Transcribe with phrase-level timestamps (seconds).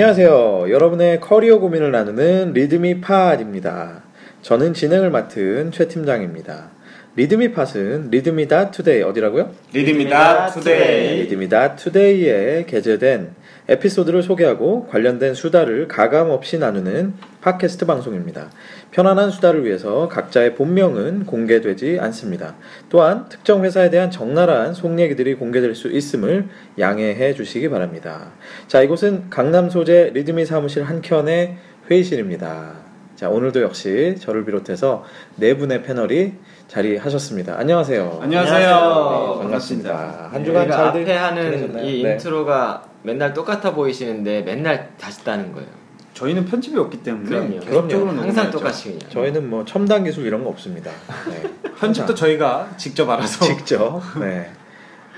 [0.00, 0.70] 안녕하세요.
[0.70, 4.02] 여러분의 커리어 고민을 나누는 리드미 팟입니다.
[4.40, 6.70] 저는 진행을 맡은 최 팀장입니다.
[7.16, 9.50] 리드미 팟은 리드미다 투데이 어디라고요?
[9.74, 11.20] 리드미다 투데이.
[11.24, 13.32] 리드미다 투데이에 게재된
[13.68, 18.50] 에피소드를 소개하고 관련된 수다를 가감 없이 나누는 팟캐스트 방송입니다.
[18.90, 22.54] 편안한 수다를 위해서 각자의 본명은 공개되지 않습니다.
[22.90, 28.32] 또한 특정 회사에 대한 적나라한 속 얘기들이 공개될 수 있음을 양해해 주시기 바랍니다.
[28.68, 31.56] 자, 이곳은 강남 소재 리드미 사무실 한켠의
[31.90, 32.74] 회의실입니다.
[33.16, 35.04] 자, 오늘도 역시 저를 비롯해서
[35.36, 36.34] 네 분의 패널이
[36.68, 37.56] 자리하셨습니다.
[37.58, 38.18] 안녕하세요.
[38.22, 39.36] 안녕하세요.
[39.36, 40.28] 네, 반갑습니다.
[40.32, 41.84] 한 주간 저희가 잘들 앞에 하는 지내셨나요?
[41.86, 42.12] 이 네.
[42.12, 45.79] 인트로가 맨날 똑같아 보이시는데 맨날 다시 따는 거예요.
[46.20, 48.08] 저희는 편집이 없기 때문에 그럼요.
[48.20, 48.50] 항상.
[48.50, 49.10] 똑같이 그냥.
[49.10, 50.90] 저희는 뭐 첨단 기술 이런 거 없습니다.
[51.30, 51.42] 네.
[51.80, 54.50] 편집도 저희가 직접 알아서 직접 네.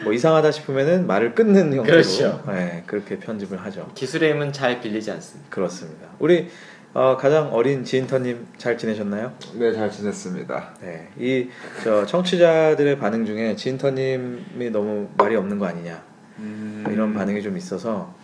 [0.05, 2.43] 뭐 이상하다 싶으면은 말을 끊는 형태로 그렇죠.
[2.47, 3.91] 네, 그렇게 편집을 하죠.
[3.97, 5.51] 기술의 힘은 잘 빌리지 않습니다.
[5.51, 6.07] 그렇습니다.
[6.21, 6.49] 우리
[6.95, 9.33] 어, 가장 어린 지인터님 잘 지내셨나요?
[9.55, 10.75] 네, 잘 지냈습니다.
[10.83, 11.49] 네, 이
[11.83, 16.01] 저 청취자들의 반응 중에 지인터님이 너무 말이 없는 거 아니냐
[16.39, 18.15] 음, 뭐 이런 반응이 좀 있어서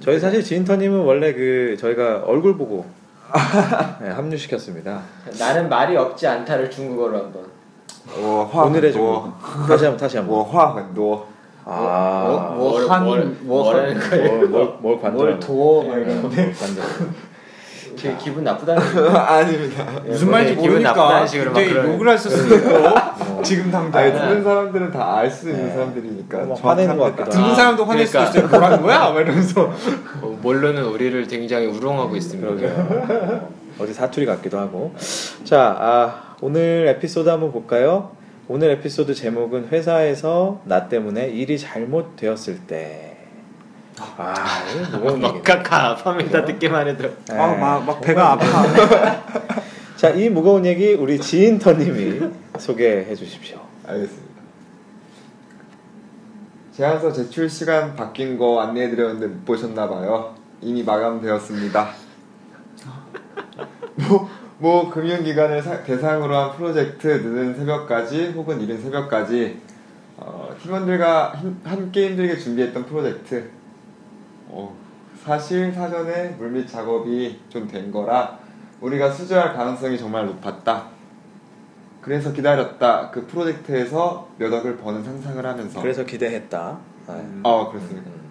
[0.00, 2.84] 저희 사실 지인터님은 원래 그 저희가 얼굴 보고
[4.00, 5.02] 네, 합류시켰습니다.
[5.38, 7.50] 나는 말이 없지 않다를 중국어로 한번.
[8.18, 9.32] 我话 오늘의 很 중 多，
[9.68, 10.44] 다시 한번 다시 我 한번.
[10.44, 11.26] 话很多。
[11.64, 14.24] 아, 뭐, 뭐, 한- 뭘, 뭐 뭐라는 거예요?
[14.38, 15.24] 뭘, 뭘, 뭘 관두라고.
[15.26, 16.14] 뭘 둬, 막 네, 이러
[17.95, 19.09] 기, 기분 나쁘다는 거.
[19.17, 19.85] 아닙니다.
[20.05, 24.11] 무슨 말인지 네, 기분 모르니까 나쁘다는 식으로 막 욕을 할 수도 있고 지금 당장 아니,
[24.13, 25.73] 듣는 사람들은 다 알 수 있는 네.
[25.73, 26.37] 사람들이니까.
[26.39, 27.15] 뭐 화내는 것.
[27.15, 28.31] 같기도 듣는 아, 사람도 화낼 그러니까.
[28.39, 28.47] 있어요.
[28.49, 28.99] 뭐라는 거야?
[29.11, 29.61] 막 이러면서
[30.21, 32.67] 어, 모르는 우리를 굉장히 우롱하고 있습니다.
[33.79, 34.93] 어디 사투리 같기도 하고.
[35.43, 38.11] 자, 아, 오늘 에피소드 한번 볼까요?
[38.47, 43.14] 오늘 에피소드 제목은 회사에서 나 때문에 일이 잘못되었을 때.
[44.17, 44.33] 아,
[44.75, 45.21] 이거 무거운.
[45.21, 46.45] 막가가 아픕니다.
[46.45, 47.09] 듣기만 해도.
[47.29, 47.37] 네.
[47.37, 48.45] 아, 막, 막 배가 아파.
[49.95, 52.29] 자, 이 무거운 얘기 우리 지인터님이
[52.59, 53.59] 소개해 주십시오.
[53.87, 54.25] 알겠습니다.
[56.73, 60.35] 제안서 제출 시간 바뀐 거 안내해 드렸는데 못 보셨나 봐요.
[60.61, 61.89] 이미 마감되었습니다.
[64.09, 69.61] 뭐, 뭐 금융기관을 사- 대상으로 한 프로젝트 늦은 새벽까지 혹은 이른 새벽까지
[70.17, 73.49] 어, 팀원들과 힘- 함께 힘들게 준비했던 프로젝트
[74.55, 74.73] 어,
[75.23, 78.39] 사실 사전에 물밑 작업이 좀 된 거라
[78.81, 80.87] 우리가 수주할 가능성이 정말 높았다.
[82.01, 83.09] 그래서 기다렸다.
[83.09, 85.81] 그 프로젝트에서 몇 억을 버는 상상을 하면서.
[85.81, 86.77] 그래서 기대했다.
[87.07, 87.25] 네.
[87.43, 88.09] 어, 그렇습니다.
[88.11, 88.25] 음.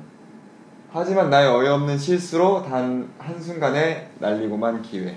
[0.92, 5.16] 하지만 나의 어이없는 실수로 단 한순간에 날리고만 기회.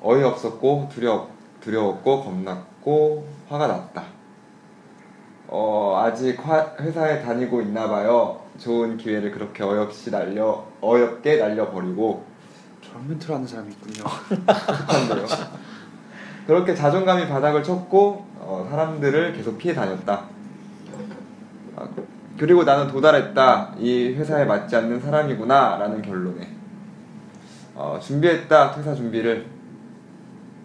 [0.00, 1.28] 어이없었고, 두려,
[1.60, 4.04] 두려웠고, 겁났고, 화가 났다.
[5.48, 8.37] 어, 아직 화- 회사에 다니고 있나 봐요.
[8.58, 12.24] 좋은 기회를 그렇게 어이없이 날려, 어이없게 날려버리고,
[12.82, 14.04] 저런 멘트를 하는 사람이 있군요.
[14.48, 15.26] 한데요.
[16.46, 20.24] 그렇게 자존감이 바닥을 쳤고 어, 사람들을 계속 피해 다녔다.
[21.76, 21.88] 아,
[22.38, 23.74] 그리고 나는 도달했다.
[23.78, 26.56] 이 회사에 맞지 않는 사람이구나라는 결론에
[27.74, 29.44] 어, 준비했다 퇴사 준비를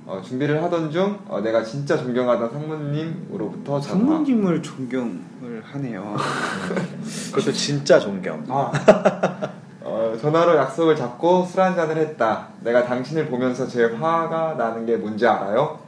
[0.05, 3.99] 어, 준비를 하던 중 어, 내가 진짜 존경하던 상무님으로부터 전화.
[4.05, 6.15] 상무님을 존경을 하네요.
[7.33, 8.43] 그것도 진짜 존경.
[8.49, 8.71] 아,
[9.81, 12.49] 어, 전화로 약속을 잡고 술 한잔을 했다.
[12.61, 15.79] 내가 당신을 보면서 제일 화가 나는 게 뭔지 알아요?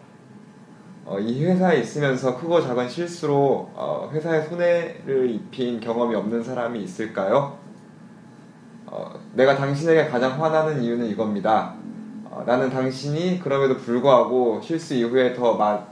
[1.06, 7.58] 어, 이 회사에 있으면서 크고 작은 실수로 어, 회사에 손해를 입힌 경험이 없는 사람이 있을까요?
[8.88, 11.76] 어, 내가 당신에게 가장 화나는 이유는 이겁니다.
[12.26, 15.86] 어, 나는 당신이 그럼에도 불구하고 실수 이후에 더, 마,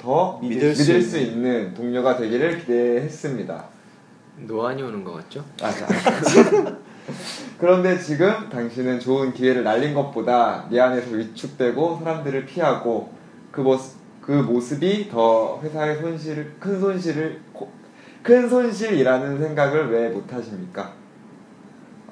[0.00, 3.64] 더 믿을 믿을, 수수 있는 동료가 되기를 기대했습니다.
[4.46, 5.44] 노안이 오는 것 같죠?
[5.60, 5.86] 아, 자.
[7.58, 13.12] 그런데 지금 당신은 좋은 기회를 날린 것보다 미안해서 위축되고 사람들을 피하고
[13.50, 17.70] 그 모습 그 모습이 더 회사의 손실을 큰 손실을 고-
[18.22, 20.92] 큰 손실이라는 생각을 왜 못하십니까?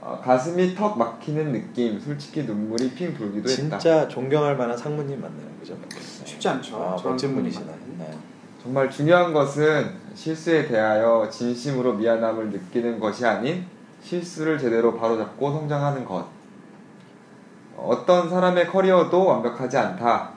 [0.01, 3.79] 어, 가슴이 턱 막히는 느낌, 솔직히 눈물이 핑 돌기도 했다.
[3.79, 5.49] 진짜 존경할 만한 상무님 맞네요.
[5.61, 5.77] 그죠?
[6.25, 6.77] 쉽지 않죠.
[6.77, 7.67] 아, 멋진 분이시네.
[7.99, 8.11] 네.
[8.63, 13.65] 정말 중요한 것은 실수에 대하여 진심으로 미안함을 느끼는 것이 아닌
[14.03, 16.27] 실수를 제대로 바로잡고 성장하는 것.
[17.77, 20.31] 어떤 사람의 커리어도 완벽하지 않다.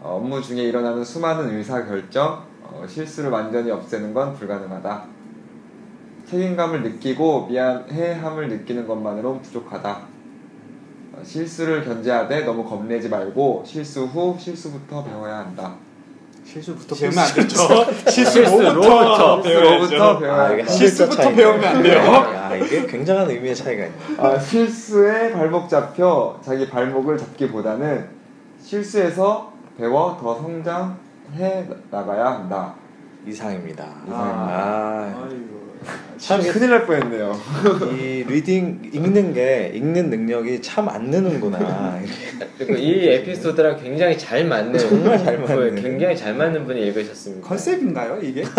[0.00, 5.15] 어, 업무 중에 일어나는 수많은 의사결정, 어, 실수를 완전히 없애는 건 불가능하다.
[6.30, 9.98] 책임감을 느끼고 미안해함을 느끼는 것만으로는 부족하다.
[11.14, 15.74] 어, 실수를 견제하되 너무 겁내지 말고 실수 후 실수부터 배워야 한다.
[16.44, 17.16] 실수부터 실수.
[17.16, 17.56] 배우면 안 되죠.
[18.10, 18.10] 실수로부터.
[18.10, 20.18] 실수로부터 실수 로부터 배워야죠.
[20.20, 21.30] 배워야 아, 한 실수부터.
[21.34, 22.00] 배우면 안 돼요.
[22.00, 23.96] 아, 이게 굉장한 의미의 차이가 있네.
[24.18, 28.08] 아, 실수에 발목 잡혀 자기 발목을 잡기보다는
[28.62, 32.74] 실수에서 배워 더 성장해 나가야 한다.
[33.26, 33.84] 이상입니다.
[34.06, 34.12] 이상입니다.
[34.12, 35.65] 아, 아이고.
[36.18, 37.38] 참 큰일 날 뻔했네요.
[37.92, 42.00] 이 reading 읽는 게 읽는 능력이 참 안 느는구나.
[42.58, 45.74] 그리고 이 에피소드랑 굉장히 잘 맞는 정말 잘 맞는.
[45.74, 47.46] 분, 굉장히 잘 맞는 분이 읽으셨습니다.
[47.46, 48.42] 컨셉인가요 이게?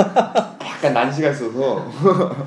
[0.61, 1.91] 약간 난시가 있어서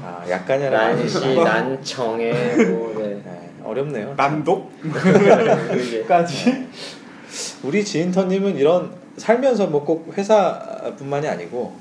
[0.05, 2.32] 아, 약간이 아니라 난시, 난청에
[2.69, 3.21] 뭐 네.
[3.25, 4.15] 네, 어렵네요.
[4.17, 4.73] 난독?
[4.81, 6.67] 그게 까지?
[7.62, 11.75] 우리 지인터님은 이런 살면서 뭐 꼭 회사뿐만이 아니고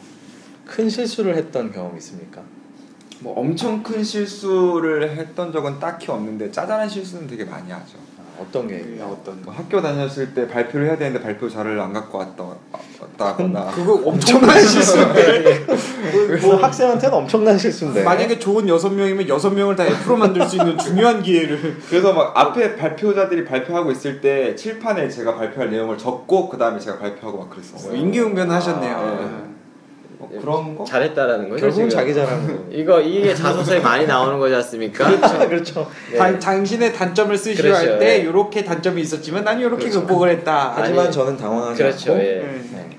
[0.66, 2.42] 큰 실수를 했던 경험 있습니까?
[3.21, 7.98] 뭐 엄청 큰 실수를 했던 적은 딱히 없는데 짜잘한 실수는 되게 많이 하죠.
[8.18, 8.80] 아, 어떤 게?
[8.80, 12.45] 그 어떤 뭐 학교 다녔을 때 발표를 해야 되는데 발표 자료를 안 갖고 왔다,
[13.01, 15.66] 왔다거나 그거 엄청난 실수인데
[16.42, 18.04] 뭐 학생한테는 엄청난 실수인데.
[18.04, 22.31] 만약에 좋은 여섯 명이면 여섯 명을 다 F로 만들 수 있는 중요한 기회를 그래서 막
[22.38, 27.50] 앞에 발표자들이 발표하고 있을 때 칠판에 제가 발표할 내용을 적고 그 다음에 제가 발표하고 막
[27.50, 27.94] 그랬었어요.
[27.94, 28.95] 인기응변 하셨네요.
[28.95, 29.59] 아,
[30.19, 30.83] 뭐 그런 거?
[30.83, 31.62] 잘했다라는 거죠.
[31.62, 32.01] 결국은 지금.
[32.01, 32.68] 자기 자랑.
[32.71, 35.07] 이거 이게 자소서에 많이 나오는 거지 않습니까?
[35.18, 35.92] 그렇죠, 그렇죠.
[36.12, 36.18] 네.
[36.18, 38.18] 단, 당신의 단점을 쓰시려 그렇죠, 할때 예.
[38.24, 40.01] 이렇게 단점이 있었지만 난 이렇게 그렇죠.
[40.01, 40.74] 극복을 했다.
[40.75, 42.12] 하지만 아니, 저는 당황하지 그렇죠.
[42.12, 42.24] 않고.
[42.24, 42.27] 예.
[42.36, 42.62] 네.
[42.74, 42.89] 네.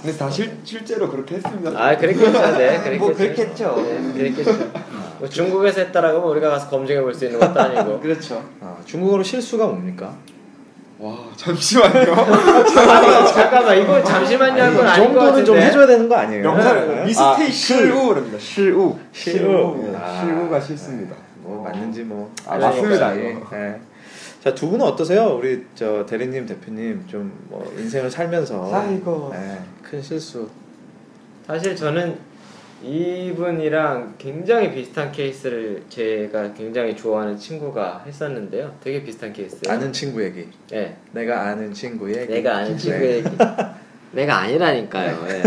[0.00, 1.72] 근데 다 실, 실제로 그렇게 했습니다.
[1.74, 2.98] 아 그랬겠죠, 네, 그랬겠죠.
[3.04, 3.76] 뭐 그랬겠죠.
[3.84, 4.70] 네, 그랬겠죠.
[5.18, 7.98] 뭐 중국에서 했다라고 하면 우리가 가서 검증해 볼 수 있는 것도 아니고.
[8.00, 8.40] 그렇죠.
[8.60, 10.14] 아, 중국어로 실수가 뭡니까?
[11.00, 12.12] 와 잠시만요.
[12.12, 15.44] 아니, 잠깐만 이거 잠시만요 한건이 아닌 것 정도는 같은데.
[15.44, 16.42] 좀 해줘야 되는 거 아니에요?
[16.42, 17.04] 명사를 네.
[17.04, 17.42] 미스테이크.
[17.44, 18.38] 아, 실우랍니다.
[18.40, 18.96] 실우.
[19.12, 19.76] 실우.
[19.92, 21.14] 네, 아, 실우가 실수입니다.
[21.42, 22.32] 뭐 맞는지 뭐.
[22.46, 23.14] 아, 알 맞습니다.
[23.14, 23.48] 이거.
[23.56, 23.80] 네.
[24.42, 25.36] 자, 두 분은 어떠세요?
[25.36, 29.30] 우리 저 대리님, 대표님 좀 뭐 인생을 살면서 아이고.
[29.32, 30.48] 네, 큰 실수.
[31.46, 32.18] 사실 저는
[32.82, 38.76] 이분이랑 굉장히 비슷한 케이스를 제가 굉장히 좋아하는 친구가 했었는데요.
[38.82, 39.74] 되게 비슷한 케이스예요.
[39.74, 40.46] 아는 친구 얘기.
[40.70, 42.32] 네, 내가 아는 친구 얘기.
[42.32, 42.76] 내가 아는 네.
[42.78, 43.28] 친구의 얘기.
[44.12, 45.26] 내가 아니라니까요.
[45.28, 45.42] 예.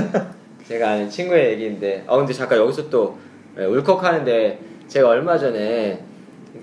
[0.68, 3.18] 제가 아는 친구의 얘기인데, 아 근데 잠깐 여기서 또
[3.58, 6.04] 예, 울컥하는데 제가 얼마 전에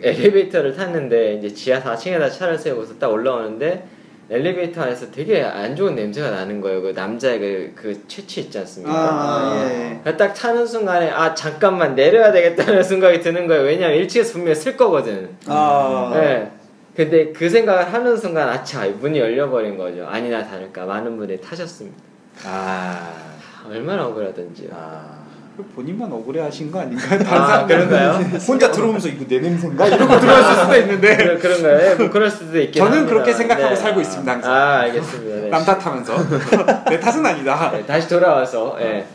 [0.03, 3.87] 엘리베이터를 탔는데 이제 지하 4층에다 차를 세우고서 딱 올라오는데
[4.31, 6.83] 엘리베이터 안에서 되게 안 좋은 냄새가 나는 거예요.
[6.83, 8.93] 그 남자의 그, 그 채취 있지 않습니까?
[8.95, 10.01] 아, 예.
[10.03, 13.63] 그래서 딱 타는 순간에 아 잠깐만 내려야 되겠다는 생각이 드는 거예요.
[13.63, 15.31] 왜냐면 1층에서 분명히 쓸 거거든.
[15.47, 16.11] 아.
[16.15, 16.51] 네.
[16.95, 20.07] 근데 그 생각을 하는 순간 아차 문이 열려버린 거죠.
[20.07, 21.97] 아니나 다를까 많은 분들이 타셨습니다.
[22.45, 23.29] 아.
[23.65, 24.71] 아, 얼마나 억울하던지요.
[24.73, 25.18] 아.
[25.65, 27.21] 본인만 억울해하신 거 아닌가요?
[27.29, 28.13] 아, 그런가요?
[28.47, 31.91] 혼자 들어오면서 이거 내 냄새인가 이러고 들어왔을 수도 있는데 그런, 그런가요?
[31.91, 33.13] 예, 뭐 그럴 수도 있긴 저는 합니다.
[33.13, 33.77] 그렇게 생각하고 네.
[33.77, 34.53] 살고 있습니다 항상.
[34.53, 35.37] 아 알겠습니다.
[35.43, 35.49] 네.
[35.49, 37.71] 남 탓하면서 내 탓은 아니다.
[37.73, 39.07] 네, 다시 돌아와서 예.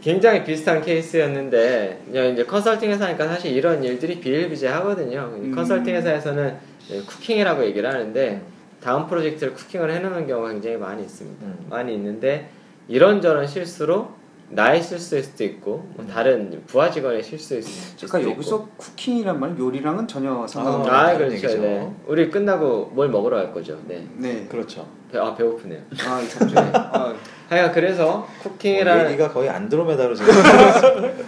[0.00, 5.30] 굉장히 비슷한 케이스였는데 그냥 이제 컨설팅 회사니까 사실 이런 일들이 비일비재하거든요.
[5.36, 5.52] 음.
[5.54, 6.56] 컨설팅 회사에서는
[6.90, 8.42] 예, 쿠킹이라고 얘기를 하는데
[8.82, 11.46] 다음 프로젝트를 쿠킹을 해놓는 경우가 굉장히 많이 있습니다.
[11.46, 11.66] 음.
[11.70, 12.48] 많이 있는데
[12.88, 14.08] 이런저런 실수로
[14.50, 18.30] 나의 실수일 수도 있고 뭐 다른 부하 직원의 실수일 수도 있고.
[18.30, 21.34] 여기서 쿠킹이란 말 요리랑은 전혀 상관없는 아, 아 그렇죠.
[21.34, 21.60] 얘기죠.
[21.60, 21.92] 네.
[22.06, 23.78] 우리 끝나고 뭘 먹으러 갈 거죠.
[23.86, 24.06] 네.
[24.16, 24.46] 네.
[24.48, 24.86] 그렇죠.
[25.10, 25.80] 배, 아 배고프네요.
[26.06, 26.70] 아 잠시만요.
[26.74, 27.14] 아,
[27.48, 30.32] 하여간 그래서 어, 쿠킹이라는 얘기가 거의 안드로메다로 지금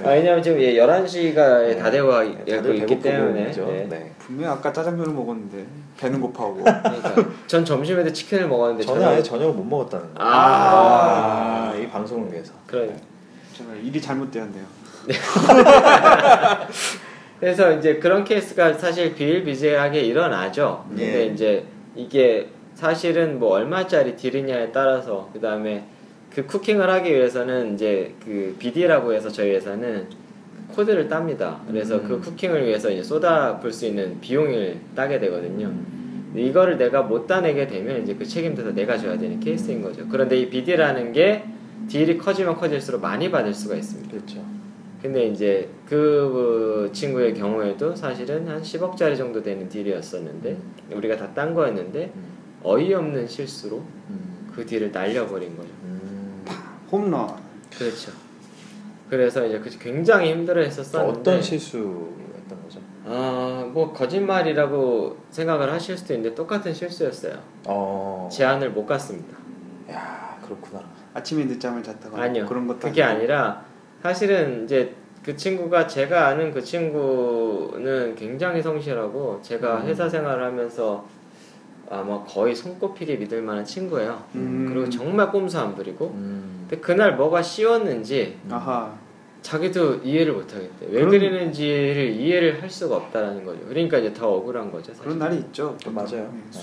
[0.04, 3.52] 아, 왜냐면 지금 예, 11시가 다 되고 있기 때문에.
[3.52, 3.86] 네.
[3.88, 4.12] 네.
[4.18, 5.66] 분명 아까 짜장면을 먹었는데
[5.98, 6.64] 배는 고파오고.
[6.64, 7.14] 그러니까
[7.46, 10.22] 전 점심에도 치킨을 먹었는데 저는 저는 아예 저녁을 못 먹었다는 거.
[10.22, 12.52] 아, 아, 이 방송을 위해서.
[12.66, 12.98] 그런
[13.54, 14.64] 정말 일이 잘못되었네요.
[17.38, 20.86] 그래서 이제 그런 케이스가 사실 비일비재하게 일어나죠.
[20.88, 21.26] 근데 예.
[21.26, 25.84] 이제 이게 사실은 뭐 얼마짜리 딜이냐에 따라서 그 다음에
[26.36, 30.06] 그 쿠킹을 하기 위해서는 이제 그 BD라고 해서 저희 회사는
[30.68, 31.62] 코드를 땁니다.
[31.66, 32.06] 그래서 음.
[32.06, 35.72] 그 쿠킹을 위해서 이제 쏟아 부을 수 있는 비용을 따게 되거든요.
[36.34, 40.06] 이거를 내가 못 따내게 되면 이제 그 책임져서 내가 져야 되는 케이스인 거죠.
[40.10, 41.42] 그런데 이 BD라는 게
[41.88, 44.10] 딜이 커지면 커질수록 많이 받을 수가 있습니다.
[44.10, 44.44] 그렇죠.
[45.00, 50.58] 근데 이제 그 친구의 경우에도 사실은 한 10억짜리 정도 되는 딜이었었는데
[50.92, 52.24] 우리가 다 딴 거였는데 음.
[52.62, 53.78] 어이없는 실수로
[54.10, 54.50] 음.
[54.54, 55.85] 그 딜을 날려버린 거죠.
[56.86, 56.88] 음.
[56.92, 57.28] 홈런.
[57.76, 58.12] 그렇죠.
[59.10, 62.80] 그래서 이제 그 굉장히 힘들어했었었는데 어떤 실수였던 거죠?
[63.06, 67.38] 아뭐 거짓말이라고 생각을 하실 수도 있는데 똑같은 실수였어요.
[67.66, 68.28] 어.
[68.32, 69.36] 제안을 못 갔습니다.
[69.90, 70.82] 야, 그렇구나.
[71.14, 72.46] 아침에 늦잠을 잤다가 아니요.
[72.46, 73.18] 그런 것도 그게 아니고.
[73.20, 73.64] 아니라
[74.02, 79.86] 사실은 이제 그 친구가 제가 아는 그 친구는 굉장히 성실하고 제가 음.
[79.86, 81.04] 회사 생활을 하면서
[81.90, 84.22] 아마 거의 손꼽히게 믿을 만한 친구예요.
[84.34, 84.70] 음.
[84.72, 86.12] 그리고 정말 꼼수 안 부리고.
[86.14, 86.66] 음.
[86.68, 88.92] 근데 그날 뭐가 씌웠는지 아하.
[89.42, 90.86] 자기도 이해를 못 하겠대.
[90.86, 93.60] 왜 그런- 그러는지를 이해를 할 수가 없다라는 거죠.
[93.68, 94.88] 그러니까 이제 더 억울한 거죠.
[94.92, 95.04] 사실.
[95.04, 95.76] 그런 날이 있죠.
[95.78, 96.32] 좀 맞아요.
[96.32, 96.42] 네.
[96.52, 96.60] 네.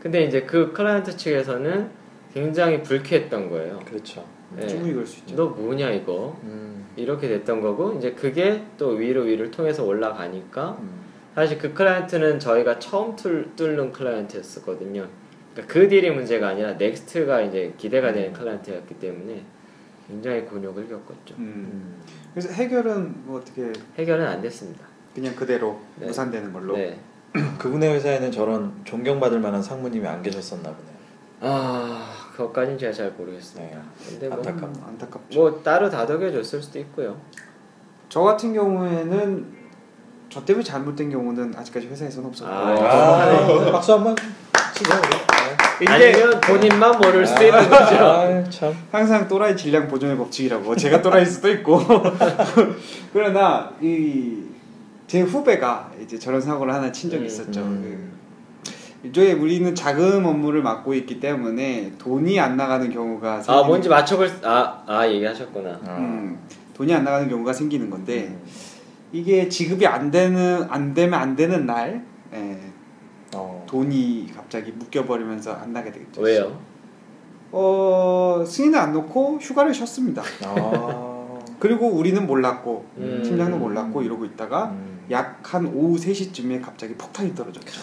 [0.00, 1.90] 근데 이제 그 클라이언트 측에서는
[2.32, 3.80] 굉장히 불쾌했던 거예요.
[3.84, 4.24] 그렇죠.
[4.54, 4.66] 네.
[4.68, 5.34] 충분히 그럴 수 있죠.
[5.34, 6.86] 너 뭐냐 이거 음.
[6.94, 11.07] 이렇게 됐던 거고 이제 그게 또 위로 위를 통해서 올라가니까 음.
[11.38, 15.06] 사실 그 클라이언트는 저희가 처음 뚫, 뚫는 클라이언트였었거든요.
[15.52, 19.44] 그러니까 그 deal이 문제가 아니라 next가 이제 기대가 되는 클라이언트였기 때문에
[20.08, 21.36] 굉장히 곤욕을 겪었죠.
[21.38, 21.70] 음.
[21.72, 22.02] 음.
[22.34, 24.84] 그래서 해결은 뭐 어떻게 해결은 안 됐습니다.
[25.14, 26.06] 그냥 그대로 네.
[26.06, 26.76] 무산되는 걸로.
[26.76, 26.98] 네.
[27.60, 30.98] 그분의 회사에는 저런 존경받을 만한 상무님이 안 계셨었나 보네요.
[31.40, 33.76] 아 그것까지는 제가 잘 모르겠습니다.
[33.76, 33.82] 네.
[34.08, 35.38] 근데 뭐, 안타깝- 음, 안타깝죠.
[35.38, 37.16] 뭐 따로 다독여 줬을 수도 있고요.
[38.08, 39.57] 저 같은 경우에는
[40.30, 42.50] 저 때문에 잘못된 경우는 아직까지 회사에서는 없었고.
[42.50, 44.14] 아, 아, 박수 한번
[44.74, 44.90] 치죠.
[44.92, 45.84] 우리.
[45.84, 47.94] 이게 아니면 본인만 모를 수도 있는 거죠.
[47.96, 48.74] 아, 참.
[48.90, 51.80] 항상 또라이 질량 보존의 법칙이라고 제가 또라이일 수도 있고
[53.12, 54.48] 그러나 이
[55.08, 57.60] 제 후배가 이제 저런 사고를 하나 친 적이 음, 있었죠.
[57.60, 58.12] 음.
[59.02, 64.28] 그 일종의 우리는 자금 업무를 맡고 있기 때문에 돈이 안 나가는 경우가 아 뭔지 맞춰볼
[64.28, 65.70] 수- 아, 아 얘기하셨구나.
[65.82, 65.96] 어.
[65.98, 66.38] 음,
[66.74, 68.42] 돈이 안 나가는 경우가 생기는 건데 음.
[69.12, 72.60] 이게 지급이 안 되는 안 되면 안 되는 날 예,
[73.34, 73.64] 어.
[73.66, 76.20] 돈이 갑자기 묶여버리면서 안 나게 되겠죠.
[76.20, 76.60] 왜요?
[77.50, 80.22] 어 승인을 안 놓고 휴가를 쉬었습니다.
[80.44, 81.38] 아.
[81.58, 83.22] 그리고 우리는 몰랐고 음.
[83.24, 85.00] 팀장도 몰랐고 이러고 있다가 음.
[85.10, 87.80] 약한 오후 3시쯤에 갑자기 폭탄이 떨어졌죠.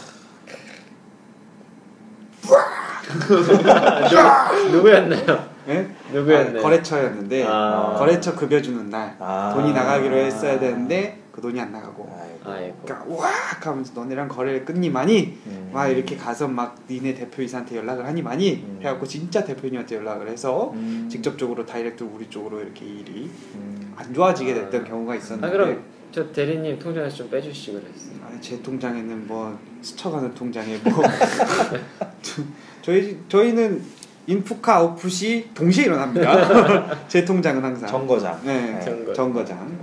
[4.71, 5.54] 누구였나요?
[5.67, 5.89] 예?
[6.13, 6.59] 누구였나요?
[6.59, 7.95] 아, 거래처였는데 아.
[7.97, 9.51] 거래처 급여 주는 날 아.
[9.55, 12.07] 돈이 나가기로 했어야 되는데 그 돈이 안 나가고
[12.45, 12.77] 아이고.
[12.83, 15.71] 그러니까 우악 하면서 너네랑 거래를 끊니마니 음.
[15.73, 18.77] 막 이렇게 가서 막 니네 대표이사한테 연락을 하니마니 음.
[18.81, 21.07] 해갖고 진짜 대표님한테 연락을 해서 음.
[21.11, 23.93] 직접적으로 다이렉트 우리 쪽으로 이렇게 일이 음.
[23.97, 24.55] 안 좋아지게 아.
[24.55, 28.15] 됐던 경우가 있었는데 아 그럼 저 대리님 통장에서 좀 빼주시기 그랬어요.
[28.23, 30.93] 아, 제 통장에는 뭐 스쳐가는 통장에 뭐
[32.21, 32.43] 저-
[32.81, 33.81] 저희 저희는
[34.27, 36.97] 인풋과 아웃풋이 동시에 일어납니다.
[37.07, 38.39] 제 통장은 항상 정거장.
[38.43, 39.13] 네, 정거.
[39.13, 39.77] 정거장.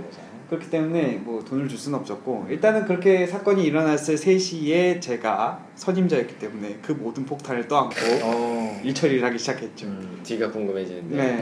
[0.49, 6.77] 그렇기 때문에 뭐 돈을 줄 수는 없었고 일단은 그렇게 사건이 일어났을 3시에 제가 선임자였기 때문에
[6.85, 8.81] 그 모든 폭탄을 떠안고 어.
[8.83, 9.87] 일 처리를 하기 시작했죠.
[9.87, 10.19] 음.
[10.23, 11.15] 뒤가 궁금해지는데.
[11.15, 11.41] 네.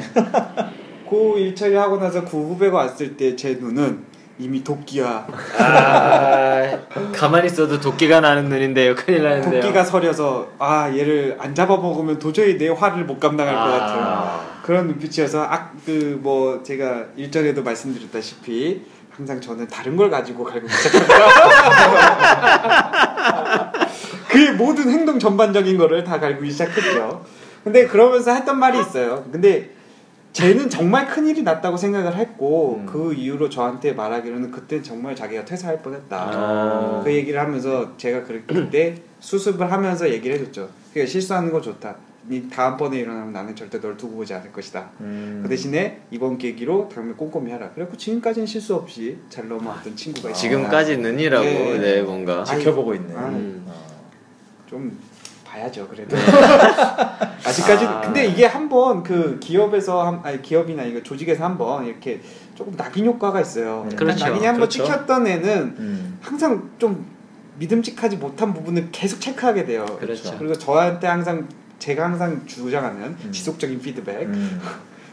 [1.10, 4.11] 그 일 처리하고 나서 그 후배가 왔을 때 제 눈은
[4.42, 5.28] 이미 도끼와
[5.60, 6.78] 아
[7.14, 8.96] 가만히 있어도 도끼가 나는 눈인데요.
[8.96, 9.62] 큰일 나는데요.
[9.62, 13.78] 도끼가 서려서 아 얘를 안 잡아먹으면 도저히 내 화를 못 감당할 것 아.
[13.78, 18.82] 같은 그런 눈빛이어서 아 그 뭐 제가 일전에도 말씀드렸다시피
[19.16, 21.16] 항상 저는 다른 걸 가지고 갈고 시작합니다.
[24.30, 27.24] 그의 모든 행동 전반적인 거를 다 갈구기 시작했죠.
[27.64, 29.24] 근데 그러면서 했던 말이 있어요.
[29.32, 29.70] 근데
[30.34, 32.86] 쟤는 정말 큰 일이 났다고 생각을 했고 음.
[32.86, 36.18] 그 이후로 저한테 말하기로는 그때 정말 자기가 퇴사할 뻔했다.
[36.18, 37.02] 아.
[37.04, 40.70] 그 얘기를 하면서 제가 그- 그때 수습을 하면서 얘기를 해줬죠.
[40.94, 41.96] 그러니까 실수하는 거 좋다.
[42.30, 44.92] 니 다음번에 일어나면 나는 절대 널 두고 보지 않을 것이다.
[45.02, 45.40] 음.
[45.44, 47.72] 그 대신에 이번 계기로 다음에 꼼꼼히 하라.
[47.72, 50.40] 그래갖고 지금까지는 실수 없이 잘 넘어왔던 친구가 있어요.
[50.42, 51.78] 지금까지 눈이라고 네.
[51.80, 52.44] 네, 뭔가.
[52.44, 52.94] 지켜보고.
[52.94, 53.66] 아, 음.
[53.68, 53.74] 어.
[54.70, 54.98] 좀
[55.52, 56.16] 봐야죠 그래도
[57.44, 58.02] 아직까지 아.
[58.02, 62.22] 근데 이게 한번 그 기업에서 한, 아니 기업이나 이거 조직에서 한번 이렇게
[62.56, 63.88] 조금 낙인 효과가 있어요.
[63.90, 63.96] 음.
[63.96, 64.26] 그렇죠.
[64.26, 64.84] 낙인이 한번 그렇죠.
[64.84, 66.18] 찍혔던 애는 음.
[66.22, 67.06] 항상 좀
[67.58, 69.86] 믿음직하지 못한 부분을 계속 체크하게 돼요.
[70.00, 70.36] 그렇죠.
[70.38, 71.48] 그리고 저한테 항상
[71.80, 73.32] 제가 항상 주장하는 음.
[73.32, 74.62] 지속적인 피드백 음.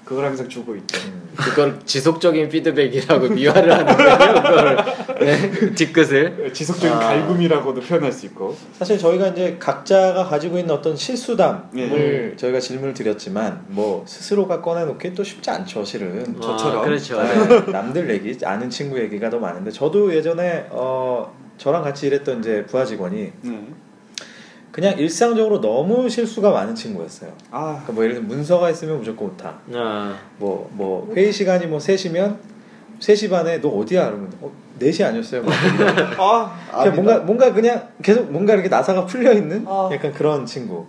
[0.09, 0.99] 그걸 항상 주고 있죠.
[1.07, 1.29] 음.
[1.37, 4.43] 그걸 지속적인 피드백이라고 미화를 하는 거예요.
[4.43, 4.77] 그걸
[5.21, 6.51] 네, 뒤끝을.
[6.55, 6.99] 지속적인 아.
[6.99, 8.57] 갈굼이라고도 표현할 수 있고.
[8.73, 12.37] 사실 저희가 이제 각자가 가지고 있는 어떤 실수담을 네.
[12.37, 16.41] 저희가 질문을 드렸지만 뭐 스스로가 꺼내놓기 또 쉽지 않죠, 실은.
[16.41, 16.79] 저처럼.
[16.79, 17.23] 아, 그렇죠.
[17.23, 22.65] 네, 남들 얘기, 아는 친구 얘기가 더 많은데 저도 예전에 어, 저랑 같이 일했던 이제
[22.65, 23.67] 부하 직원이 네.
[24.79, 27.33] 그냥 일상적으로 너무 실수가 많은 친구였어요.
[27.51, 29.59] 아, 그러니까 뭐 예를 들면 문서가 있으면 무조건 오타.
[29.75, 32.37] 아, 뭐, 뭐 회의 시간이 뭐 3시면
[33.01, 34.07] 3시 반에 너 어디야?
[34.07, 35.43] 그러면 어, 4시 아니었어요?
[35.43, 35.51] 막
[36.17, 39.91] 아, 그냥 뭔가 뭔가 그냥 계속 뭔가 이렇게 나사가 풀려 있는 아.
[39.93, 40.87] 약간 그런 친구.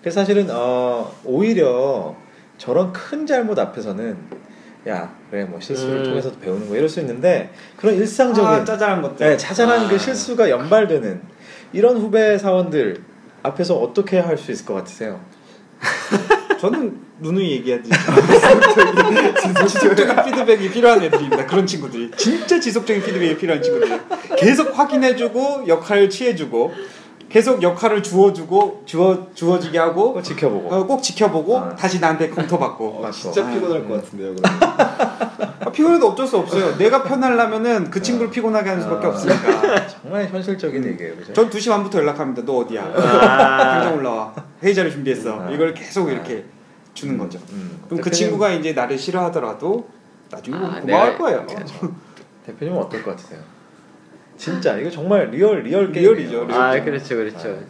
[0.00, 2.16] 그래서 사실은 어, 오히려
[2.58, 4.16] 저런 큰 잘못 앞에서는
[4.88, 6.02] 야 그래 뭐 실수를 음.
[6.02, 9.24] 통해서 배우는 거 이럴 수 있는데 그런 일상적인 아, 짜잘한 것들.
[9.24, 9.88] 네, 자잘한 아.
[9.88, 11.22] 그 실수가 연발되는
[11.72, 13.09] 이런 후배 사원들
[13.42, 15.20] 앞에서 어떻게 할 수 있을 것 같으세요?
[16.60, 17.90] 저는 누누이 얘기하지.
[19.40, 21.46] 지속적인 피드백이 필요한 애들입니다.
[21.46, 22.10] 그런 친구들이.
[22.16, 24.00] 진짜 지속적인 피드백이 필요한 친구들.
[24.36, 26.72] 계속 확인해주고, 역할을 취해주고,
[27.30, 30.74] 계속 역할을 주어주고 주어 주어지게 하고 꼭 지켜보고.
[30.74, 31.76] 어, 꼭 지켜보고 아.
[31.76, 33.10] 다시 나한테 검토받고 맞고.
[33.12, 33.88] 진짜 아, 피곤할 네.
[33.88, 34.34] 것 같은데요.
[34.34, 34.60] 그러면.
[35.60, 36.76] 아, 피곤해도 어쩔 수 없어요.
[36.76, 39.10] 내가 편하려면은 그 친구를 피곤하게 하는 수밖에 아.
[39.10, 39.86] 없으니까.
[40.02, 40.88] 정말 현실적인 음.
[40.90, 41.32] 얘기예요, 그죠?
[41.32, 42.42] 전 2시 반부터 연락합니다.
[42.44, 42.82] 너 어디야?
[42.82, 43.58] 아.
[43.74, 44.34] 당장 올라와.
[44.64, 45.40] 회의 자료 준비했어.
[45.42, 45.50] 아.
[45.50, 46.44] 이걸 계속 이렇게
[46.94, 47.38] 주는 거죠.
[47.52, 47.78] 음.
[47.86, 49.86] 그럼 그 대표님- 친구가 이제 나를 싫어하더라도
[50.32, 51.46] 나중에 아, 보면 고마워할 내가- 거예요.
[52.46, 53.38] 대표님은 어떨 것 같으세요?
[54.40, 56.44] 진짜 이거 정말 real real 게임이에요.
[56.46, 56.52] real.
[56.52, 57.62] 아 그렇죠 그렇죠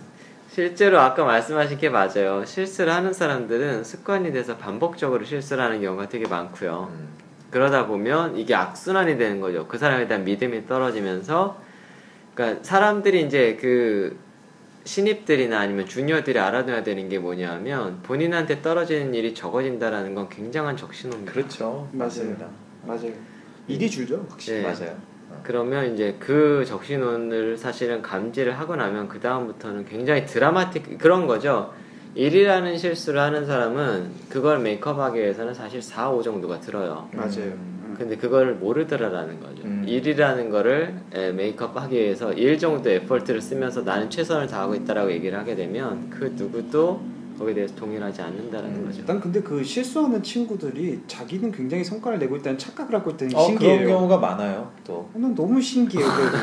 [0.49, 6.29] 실제로 아까 말씀하신 게 맞아요 실수를 하는 사람들은 습관이 돼서 반복적으로 실수를 하는 경우가 되게
[6.29, 7.09] 많고요 음.
[7.51, 11.61] 그러다 보면 이게 악순환이 되는 거죠 그 사람에 대한 믿음이 떨어지면서
[12.35, 14.17] 그러니까 사람들이 이제 그
[14.85, 21.89] 신입들이나 아니면 주니어들이 알아둬야 되는 게 뭐냐면 본인한테 떨어지는 일이 적어진다라는 건 굉장한 적신호입니다 그렇죠.
[21.93, 22.47] 맞습니다.
[22.87, 23.13] 맞아요.
[23.69, 24.63] 일이 줄죠, 확실히.
[24.63, 24.65] 네.
[24.65, 25.10] 맞아요.
[25.43, 31.73] 그러면 이제 그 적신호를 사실은 감지를 하고 나면 그 다음부터는 굉장히 드라마틱 그런 거죠.
[32.15, 37.09] 일이라는 실수를 하는 사람은 그걸 메이크업하기 위해서는 사실 4, 5 정도가 들어요.
[37.13, 37.31] 맞아요.
[37.37, 37.95] 음.
[37.97, 39.63] 근데 그걸 모르더라라는 거죠.
[39.65, 39.85] 음.
[39.87, 45.55] 일이라는 거를 에, 메이크업하기 위해서 일 정도 에퍼트를 쓰면서 나는 최선을 다하고 있다라고 얘기를 하게
[45.55, 47.01] 되면 그 누구도
[47.41, 48.85] 거기에 대해서 동일하지 않는다라는 음.
[48.85, 49.01] 거죠.
[49.01, 53.45] 일단 근데 그 실수하는 친구들이 자기는 굉장히 성과를 내고 있다는 착각을 하고 있다는 게 어,
[53.47, 53.79] 신기해요.
[53.79, 54.71] 그런 경우가 많아요.
[54.87, 55.09] 또.
[55.15, 56.07] 난 너무 신기해요.
[56.15, 56.37] 그래도.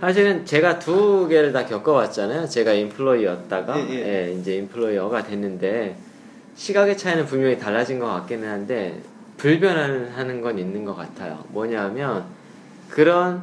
[0.00, 2.48] 사실은 제가 두 개를 다 겪어봤잖아요.
[2.48, 4.26] 제가 인플로이였다가 예, 예.
[4.26, 5.96] 예, 이제 인플로이어가 됐는데
[6.56, 9.00] 시각의 차이는 분명히 달라진 것 같기는 한데
[9.36, 11.44] 불변하는 건 있는 것 같아요.
[11.50, 12.24] 뭐냐면
[12.90, 13.42] 그런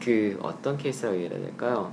[0.00, 1.92] 그 어떤 케이스라고 얘기해야 될까요?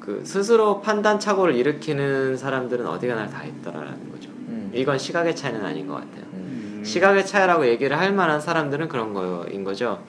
[0.00, 4.30] 그 스스로 판단 착오를 일으키는 사람들은 어디가 날다 있더라라는 거죠.
[4.48, 4.72] 음.
[4.74, 6.24] 이건 시각의 차이는 아닌 것 같아요.
[6.32, 6.82] 음.
[6.84, 10.02] 시각의 차이라고 얘기를 할 만한 사람들은 그런 거인 거죠.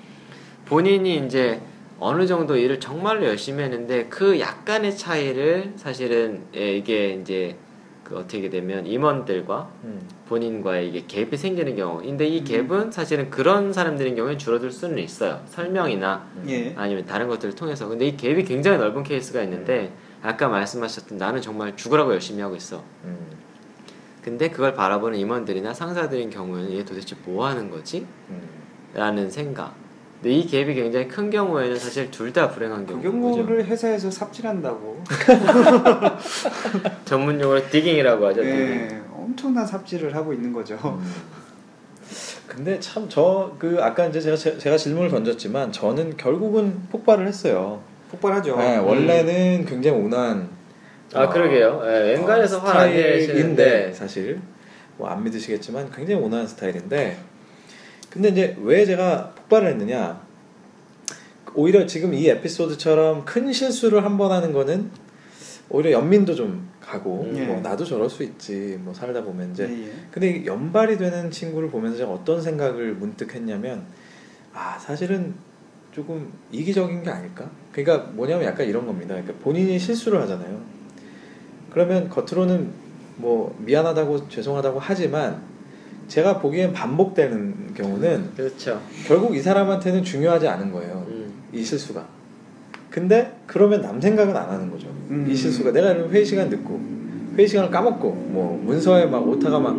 [0.65, 1.61] 본인이 이제
[1.99, 7.57] 어느 정도 일을 정말로 열심히 했는데 그 약간의 차이를 사실은 예, 이게 이제
[8.11, 10.01] 그 어떻게 되면 임원들과 음.
[10.27, 12.01] 본인과의 이게 갭이 생기는 경우.
[12.01, 12.43] 근데 이 음.
[12.43, 15.41] 갭은 사실은 그런 사람들인 경우에 줄어들 수는 있어요.
[15.47, 16.73] 설명이나 예.
[16.75, 17.87] 아니면 다른 것들을 통해서.
[17.87, 22.83] 근데 이 갭이 굉장히 넓은 케이스가 있는데 아까 말씀하셨던 나는 정말 죽으라고 열심히 하고 있어.
[23.05, 23.17] 음.
[24.21, 28.05] 근데 그걸 바라보는 임원들이나 상사들인 경우에는 얘 도대체 뭐 하는 거지?
[28.29, 28.41] 음.
[28.93, 29.73] 라는 생각.
[30.21, 33.37] 근데 이 갭이 굉장히 큰 경우에는 사실 둘 다 불행한 그 경우죠.
[33.45, 35.03] 경우를 회사에서 삽질한다고.
[37.05, 38.41] 전문 용어로 디깅이라고 하죠.
[38.43, 38.59] 디깅.
[38.59, 39.01] 예.
[39.15, 40.75] 엄청난 삽질을 하고 있는 거죠.
[40.85, 41.13] 음.
[42.47, 47.81] 근데 참 저 그 아까 이제 제가 제가 질문을 던졌지만 저는 결국은 폭발을 했어요.
[48.11, 48.57] 폭발하죠.
[48.57, 50.49] 네, 원래는 굉장히 온화한
[51.13, 51.81] 아 어, 그러게요.
[51.85, 54.39] 예, 웬간해서 어, 화안 내시는데 사실
[54.97, 57.17] 뭐 안 믿으시겠지만 굉장히 온화한 스타일인데
[58.09, 60.21] 근데 이제 왜 제가 폭발을 했느냐
[61.53, 64.89] 오히려 지금 이 에피소드처럼 큰 실수를 한 번 하는 거는
[65.69, 67.37] 오히려 연민도 좀 가고 음.
[67.37, 67.45] 예.
[67.45, 69.91] 뭐 나도 저럴 수 있지 뭐 살다 보면 이제 예, 예.
[70.09, 73.83] 근데 이 연발이 되는 친구를 보면서 제가 어떤 생각을 문득 했냐면
[74.53, 75.33] 아 사실은
[75.91, 77.49] 조금 이기적인 게 아닐까?
[77.73, 79.13] 그러니까 뭐냐면 약간 이런 겁니다.
[79.15, 80.61] 그러니까 본인이 실수를 하잖아요.
[81.69, 82.69] 그러면 겉으로는
[83.17, 85.41] 뭐 미안하다고 죄송하다고 하지만
[86.07, 88.81] 제가 보기엔 반복되는 경우는 그렇죠.
[89.07, 91.05] 결국 이 사람한테는 중요하지 않은 거예요.
[91.07, 91.31] 음.
[91.53, 92.05] 이 실수가.
[92.89, 94.87] 근데 그러면 남 생각은 안 하는 거죠.
[95.09, 95.25] 음.
[95.29, 96.79] 이 실수가 내가 이런 회의 시간 늦고
[97.37, 99.75] 회의 시간을 까먹고 뭐 문서에 막 오타가 막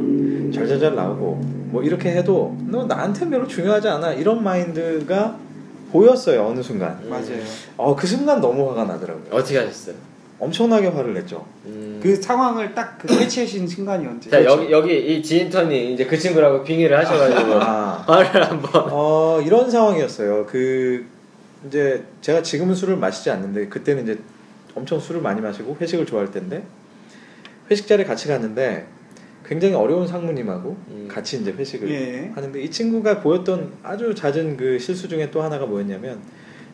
[0.53, 5.39] 잘잘잘 나오고 뭐 이렇게 해도 너 나한테 별로 중요하지 않아 이런 마인드가
[5.91, 6.99] 보였어요 어느 순간.
[7.05, 7.11] 음.
[7.11, 7.43] 맞아요.
[7.77, 9.27] 어그 순간 너무 화가 나더라고요.
[9.31, 9.95] 어떻게 하셨어요?
[10.47, 11.47] 엄청나게 화를 냈죠.
[11.67, 12.01] 음.
[12.03, 14.29] 그 상황을 딱 그 캐치하신 순간이 언제?
[14.29, 18.71] 자 여기 여기 이 지인턴이 이제 그 친구라고 빙의를 하셔가지고 아, 말을 한번.
[18.91, 20.47] 어 이런 상황이었어요.
[20.47, 21.07] 그
[21.69, 24.19] 이제 제가 지금은 술을 마시지 않는데 그때는 이제
[24.75, 26.65] 엄청 술을 많이 마시고 회식을 좋아할 때인데
[27.71, 28.87] 회식 자리에 같이 갔는데
[29.47, 31.09] 굉장히 어려운 상무님하고 음.
[31.09, 32.33] 같이 이제 회식을 예.
[32.35, 36.21] 하는데 이 친구가 보였던 아주 잦은 그 실수 중에 또 하나가 뭐였냐면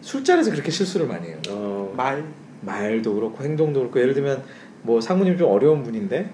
[0.00, 1.36] 술자리에서 그렇게 실수를 많이 해요.
[1.50, 1.92] 어.
[1.94, 2.24] 말.
[2.62, 4.42] 말도 그렇고 행동도 그렇고 예를 들면
[4.82, 6.30] 뭐 상무님 좀 어려운 분인데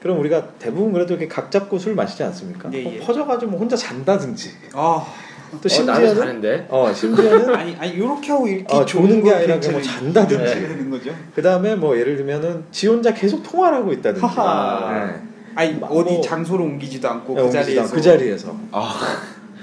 [0.00, 2.70] 그럼 우리가 대부분 그래도 이렇게 각 잡고 술 마시지 않습니까?
[2.72, 2.98] 예, 뭐 예.
[3.00, 5.04] 퍼져가지고 뭐 혼자 잔다든지 아.
[5.48, 6.66] 또 어, 나도 심지어는 자는데.
[6.68, 9.56] 어 심지어는 아니 아니 이렇게 하고 이렇게 어, 조는 게거 아니라.
[9.70, 10.34] 뭐 잔다든지.
[10.44, 11.10] 이렇게 되는 거죠.
[11.34, 15.06] 그 다음에 뭐 예를 들면은 지 혼자 계속 통화를 하고 있다든지 하하.
[15.06, 15.14] 네.
[15.54, 18.56] 아니 뭐- 어디 뭐- 장소로 옮기지도 않고 네, 그 자리에서 않고 그 자리에서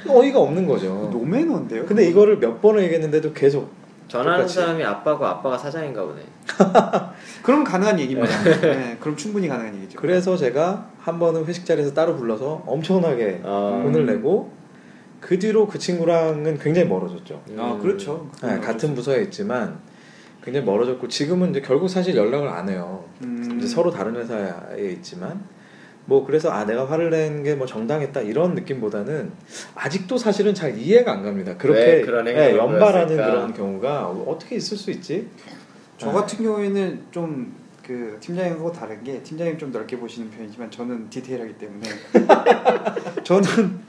[0.07, 1.09] 어이가 없는 거죠.
[1.11, 1.85] 노매너인데요.
[1.85, 3.69] 근데 이거를 몇 번을 얘기했는데도 계속
[4.07, 4.55] 전화하는 똑같이.
[4.55, 6.21] 사람이 아빠고 아빠가 사장인가 보네.
[7.43, 8.43] 그럼 가능한 얘기입니다.
[8.61, 9.99] 네, 그럼 충분히 가능한 얘기죠.
[9.99, 13.81] 그래서 제가 한 번은 회식 자리에서 따로 불러서 엄청나게 어.
[13.83, 14.51] 혼을 내고
[15.19, 17.41] 그 뒤로 그 친구랑은 굉장히 멀어졌죠.
[17.49, 17.57] 음.
[17.59, 18.29] 아 그렇죠.
[18.41, 19.79] 네, 같은 부서에 있지만
[20.43, 23.05] 굉장히 멀어졌고 지금은 이제 결국 사실 연락을 안 해요.
[23.21, 23.57] 음.
[23.57, 25.41] 이제 서로 다른 회사에 있지만
[26.05, 29.31] 뭐 그래서 아 내가 화를 낸 게 뭐 정당했다 이런 느낌보다는
[29.75, 31.55] 아직도 사실은 잘 이해가 안 갑니다.
[31.57, 33.25] 그렇게 왜 그런 예, 연발하는 보였을까?
[33.31, 35.27] 그런 경우가 어떻게 있을 수 있지?
[35.97, 41.55] 저 같은 경우에는 좀 그 팀장님하고 다른 게 팀장님 좀 넓게 보시는 편이지만 저는 디테일하기
[41.57, 41.89] 때문에
[43.23, 43.79] 저는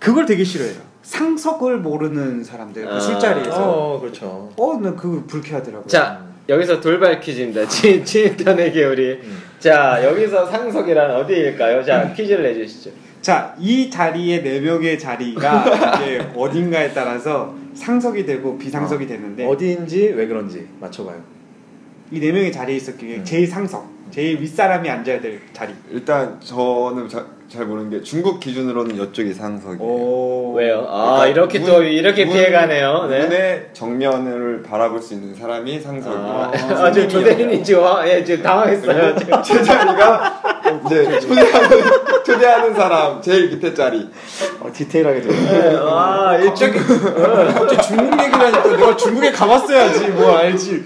[0.00, 0.80] 그걸 되게 싫어해요.
[1.02, 2.98] 상석을 모르는 사람들 그 아.
[2.98, 3.62] 술자리에서
[3.94, 4.52] 어 그렇죠.
[4.56, 5.86] 어, 난 그거 불쾌하더라고요.
[5.86, 7.66] 자 여기서 돌발 퀴즈입니다.
[7.68, 9.42] 진 진입단에게 우리 음.
[9.58, 11.82] 자 여기서 상석이란 어디일까요?
[11.84, 12.90] 자 퀴즈를 내주시죠.
[13.22, 20.26] 자, 이 자리에 네 명의 자리가 이제 어딘가에 따라서 상석이 되고 비상석이 되는데 어디인지 왜
[20.26, 21.22] 그런지 맞춰봐요.
[22.10, 23.24] 이 네 명의 자리에 있었기에 음.
[23.24, 25.72] 제일 상석, 제일 윗사람이 앉아야 될 자리.
[25.90, 29.80] 일단 저는 자, 잘 모르는 게 중국 기준으로는 이쪽이 상석이에요.
[29.80, 30.54] 오.
[30.56, 30.84] 왜요?
[30.88, 33.06] 아 그러니까 이렇게 문- 또 이렇게 문- 피해가네요.
[33.08, 33.18] 네.
[33.20, 36.20] 문의 정면을 바라볼 수 있는 사람이 상석이에요.
[36.26, 39.14] 아, 아, 아, 지금 조대리님 지금 와- 예, 지금 당황했어요.
[39.44, 40.42] 제 자리가
[40.86, 41.80] 이제 초대하는,
[42.24, 44.08] 초대하는 사람 제일 밑에 자리.
[44.60, 45.32] 어, 디테일하게 들어.
[45.34, 50.84] 네, 와, 갑자기 갑자기 중국 얘기를 하니까 내가 중국에 가봤어야지 뭐 알지.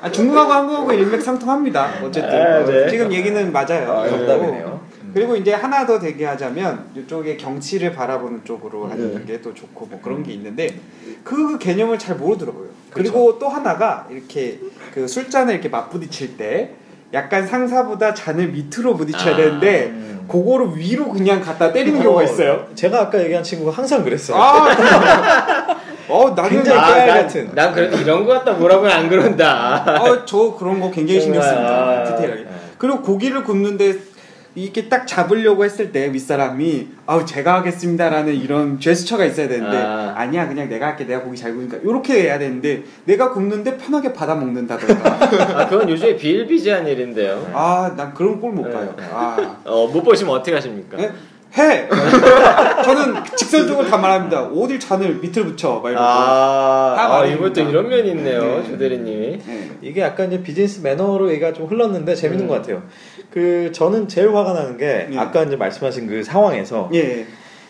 [0.00, 1.88] 아, 중국하고 한국하고 일맥상통합니다.
[2.04, 2.88] 어쨌든 아, 네.
[2.88, 3.90] 지금 얘기는 맞아요.
[3.92, 4.77] 아, 정답이네요.
[5.18, 9.24] 그리고 이제 하나 더 대기하자면 이쪽에 경치를 바라보는 쪽으로 하는 네.
[9.32, 10.78] 게또 좋고 뭐 그런 게 있는데
[11.24, 12.68] 그 개념을 잘 모르더라고요.
[12.92, 14.60] 그리고 또 하나가 이렇게
[14.94, 16.74] 그 술잔을 이렇게 맞부딪힐 때
[17.12, 20.26] 약간 상사보다 잔을 밑으로 부딪혀야 아, 되는데 음.
[20.28, 22.68] 그거를 위로 그냥 갖다 때리는 경우가 있어요.
[22.76, 24.40] 제가 아까 얘기한 친구가 항상 그랬어요.
[24.40, 25.76] 아,
[26.08, 27.50] 어 나는 굉장히 아, 같은.
[27.56, 29.82] 난 그래도 이런 거 갖다 뭐라고는 안 그런다.
[29.84, 32.02] 아, 저 그런 거 굉장히 신경 씁니다.
[32.02, 32.42] 아, 디테일하게.
[32.44, 32.50] 네.
[32.78, 34.17] 그리고 고기를 굽는데
[34.62, 40.14] 이렇게 딱 잡으려고 했을 때 윗사람이 아우 제가 하겠습니다라는 이런 제스처가 있어야 되는데 아.
[40.16, 40.26] 아.
[40.26, 44.34] 니야 그냥 내가 할게 내가 고기 잘 구우니까 이렇게 해야 되는데 내가 굽는데 편하게 받아
[44.34, 45.08] 먹는다던가
[45.60, 47.50] 아, 그건 요즘에 비일비재한 일인데요.
[47.54, 49.04] 아 난 그런 꼴 못 봐요 네.
[49.12, 50.96] 아 어, 못 보시면 어떻게 하십니까?
[50.96, 51.10] 네?
[51.56, 51.88] 해
[52.84, 57.46] 저는 직설적으로 다 말합니다 어딜 잔을 밑으로 붙여 막 이러고 아, 다아 말입니다.
[57.46, 58.64] 이것도 이런 면이 있네요, 네.
[58.70, 59.38] 조대리님이.
[59.38, 59.70] 네.
[59.80, 62.48] 이게 약간 이제 비즈니스 매너로 얘기가 좀 흘렀는데 재밌는 음.
[62.48, 62.82] 것 같아요.
[63.30, 65.18] 그 저는 제일 화가 나는 게 예.
[65.18, 67.26] 아까 이제 말씀하신 그 상황에서 예.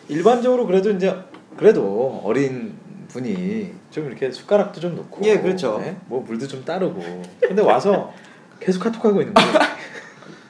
[0.08, 1.14] 일반적으로 그래도 이제
[1.56, 2.74] 그래도 어린
[3.08, 5.78] 분이 좀 이렇게 숟가락도 좀 놓고 예, 그렇죠.
[5.82, 5.96] 네?
[6.06, 8.12] 뭐 물도 좀 따르고 근데 와서
[8.60, 9.52] 계속 카톡하고 있는 거예요.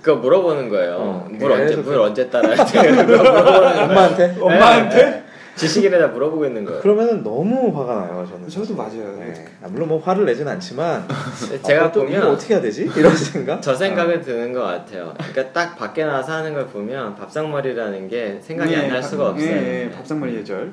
[0.02, 0.96] 그거 물어보는 거예요.
[0.98, 2.80] 어, 물 언제 물 언제 따라야 돼?
[2.88, 5.24] 그거 물어보는 엄마한테 엄마한테?
[5.56, 6.80] 지식인에다 물어보고 있는 거예요.
[6.80, 8.24] 그러면은 너무 화가 나요.
[8.30, 9.16] 저는 저도 맞아요.
[9.18, 9.44] 네.
[9.60, 11.04] 아, 물론 뭐 화를 내진 않지만
[11.66, 12.88] 제가 아, 또 보면 어떻게 해야 되지?
[12.96, 13.60] 이런 생각.
[13.60, 15.12] 저 생각은 드는 것 같아요.
[15.16, 19.48] 그러니까 딱 밖에 나와서 하는 걸 보면 밥상머리라는 게 생각이 안날 수가 없어요.
[19.50, 20.72] 예, 예, 밥상머리 예절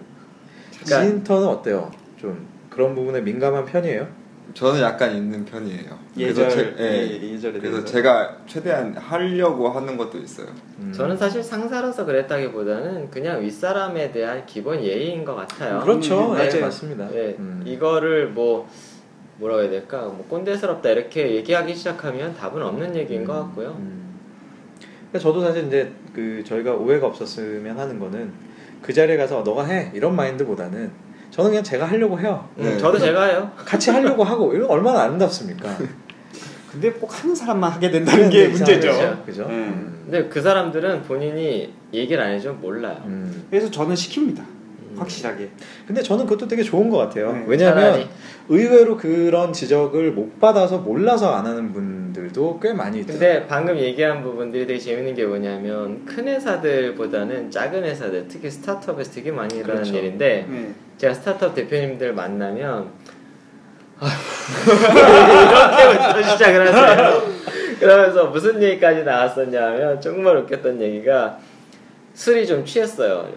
[0.83, 1.89] 그러니까- 지인터는 어때요?
[2.21, 4.05] 좀 그런 부분에 민감한 편이에요?
[4.53, 5.99] 저는 약간 있는 편이에요.
[6.17, 7.21] 예절 그래서, 제, 예.
[7.21, 7.85] 예, 예절에 그래서 대해서.
[7.85, 10.47] 제가 최대한 하려고 하는 것도 있어요.
[10.79, 10.93] 음.
[10.95, 15.79] 저는 사실 상사라서 그랬다기보다는 그냥 윗사람에 대한 기본 예의인 것 같아요.
[15.81, 16.31] 그렇죠.
[16.31, 16.61] 음, 네, 맞아요.
[16.61, 17.07] 맞습니다.
[17.09, 17.63] 네, 음.
[17.65, 18.69] 이거를 뭐
[19.37, 20.01] 뭐라고 해야 될까?
[20.03, 23.75] 뭐 꼰대스럽다 이렇게 얘기하기 시작하면 답은 없는 얘기인 것 같고요.
[23.79, 24.15] 음.
[25.11, 28.31] 그러니까 저도 사실 이제 그 저희가 오해가 없었으면 하는 거는
[28.81, 31.04] 그 자리에 가서 너가 해 이런 마인드보다는
[31.35, 32.47] 저는 그냥 제가 하려고 해요.
[32.59, 32.77] 음, 네.
[32.77, 33.51] 저도 제가 해요.
[33.57, 35.69] 같이 하려고 하고 이거 얼마나 아름답습니까?
[36.71, 38.89] 근데 꼭 하는 사람만 하게 된다는 게 문제죠.
[38.93, 39.23] 그렇죠.
[39.25, 39.41] 그죠?
[39.49, 39.53] 네.
[39.53, 39.99] 음.
[40.05, 43.01] 근데 그 사람들은 본인이 얘기를 안 해주면 몰라요.
[43.07, 43.47] 음.
[43.49, 44.39] 그래서 저는 시킵니다.
[44.39, 44.95] 음.
[44.97, 45.49] 확실하게.
[45.85, 47.33] 근데 저는 그것도 되게 좋은 것 같아요.
[47.33, 48.07] 네, 왜냐하면 차라리.
[48.47, 53.19] 의외로 그런 지적을 못 받아서 몰라서 안 하는 분 들도 꽤 많이 있더라고요.
[53.19, 59.31] 근데 방금 얘기한 부분들이 되게 재밌는 게 뭐냐면 큰 회사들보다는 작은 회사들 특히 스타트업에서 되게
[59.31, 59.97] 많이 일어나는 그렇죠.
[59.97, 60.73] 일인데 네.
[60.97, 62.89] 제가 스타트업 대표님들 만나면
[64.65, 67.35] 이렇게부터 시작을 하세요.
[67.79, 71.37] 그러면서 무슨 얘기까지 나왔었냐면 정말 웃겼던 얘기가
[72.13, 73.29] 술이 좀 취했어요.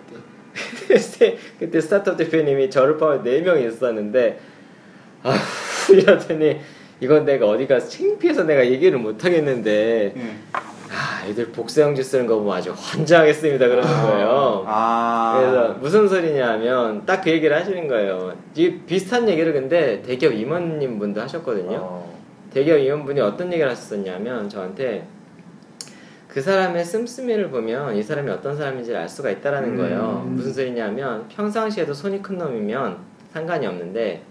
[0.87, 4.39] 그때, 그때 스타트업 대표님이 저를 포함해 4명이 있었는데
[5.25, 6.61] 아휴 이러더니
[7.01, 10.37] 이건 내가 어디 가서 창피해서 내가 얘기를 못 하겠는데 네.
[10.53, 14.65] 아 애들 복사용지 쓰는 거 보면 아주 환장하겠습니다 그러는 거예요.
[14.67, 15.37] 아.
[15.39, 18.33] 그래서 무슨 소리냐면 딱 그 얘기를 하시는 거예요.
[18.55, 21.79] 이 비슷한 얘기를 근데 대기업 임원님 분도 하셨거든요.
[21.81, 22.19] 어.
[22.53, 25.07] 대기업 임원분이 어떤 얘기를 하셨었냐면 저한테
[26.29, 29.77] 그 사람의 씀씀이를 보면 이 사람이 어떤 사람인지 알 수가 있다라는 음.
[29.77, 30.25] 거예요.
[30.29, 32.99] 무슨 소리냐면 평상시에도 손이 큰 놈이면
[33.33, 34.23] 상관이 없는데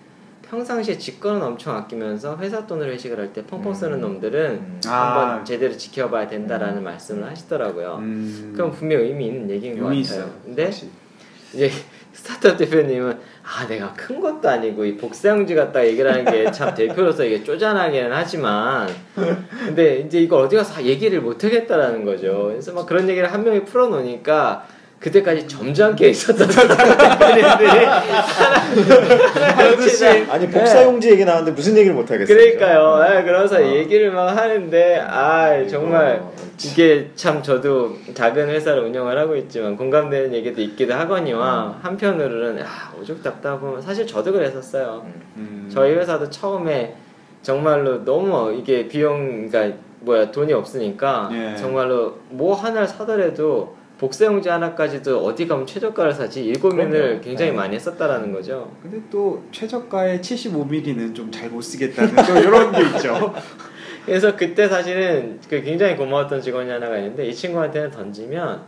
[0.50, 4.02] 평상시에 직권은 엄청 아끼면서 회사 돈으로 회식을 할 때 펑펑 쓰는 음.
[4.02, 4.82] 놈들은 음.
[4.88, 5.20] 아.
[5.26, 7.98] 한번 제대로 지켜봐야 된다라는 말씀을 하시더라고요.
[8.00, 8.54] 음.
[8.56, 10.22] 그럼 분명 의미 있는 얘기인 것 의미 같아요.
[10.24, 10.34] 있어요.
[10.46, 10.72] 근데.
[11.54, 11.70] 이제
[12.14, 17.24] 스타트업 대표님은 아 내가 큰 것도 아니고 이 복사용지 갖다 얘기를 하는 게 참 대표로서
[17.24, 18.90] 이게 쪼잔하기는 하지만
[19.66, 22.48] 근데 이제 이걸 어디 가서 얘기를 못 하겠다라는 거죠.
[22.50, 24.68] 그래서 막 그런 얘기를 한 명이 풀어놓으니까
[25.00, 27.86] 그때까지 점잖게 있었던 대표님들이
[29.56, 32.36] 하나씩 아니 복사용지 얘기 나왔는데 무슨 얘기를 못 하겠어요?
[32.36, 33.18] 그러니까요.
[33.20, 33.62] 예, 그래서 어.
[33.62, 36.34] 얘기를 막 하는데 아 정말 어,
[36.66, 43.22] 이게 참 저도 작은 회사를 운영을 하고 있지만 공감되는 얘기도 있기도 하거니와 한편으로는 아 오죽
[43.22, 45.06] 답답하면 사실 저도 그랬었어요.
[45.36, 45.70] 음.
[45.72, 46.96] 저희 회사도 처음에
[47.44, 51.56] 정말로 너무 이게 비용 그러니까 뭐야 돈이 없으니까 예.
[51.56, 57.22] 정말로 뭐 하나를 사더라도 복사용지 하나까지도 어디 가면 최저가를 사지 이 고민을 그럼요.
[57.22, 57.58] 굉장히 네.
[57.58, 58.72] 많이 했었다라는 거죠.
[58.84, 63.34] 근데 또 최저가의 75mm는 좀 잘 못 쓰겠다는 또 이런 게 있죠.
[64.06, 68.62] 그래서 그때 사실은 그 굉장히 고마웠던 직원이 하나가 있는데 이 친구한테는 던지면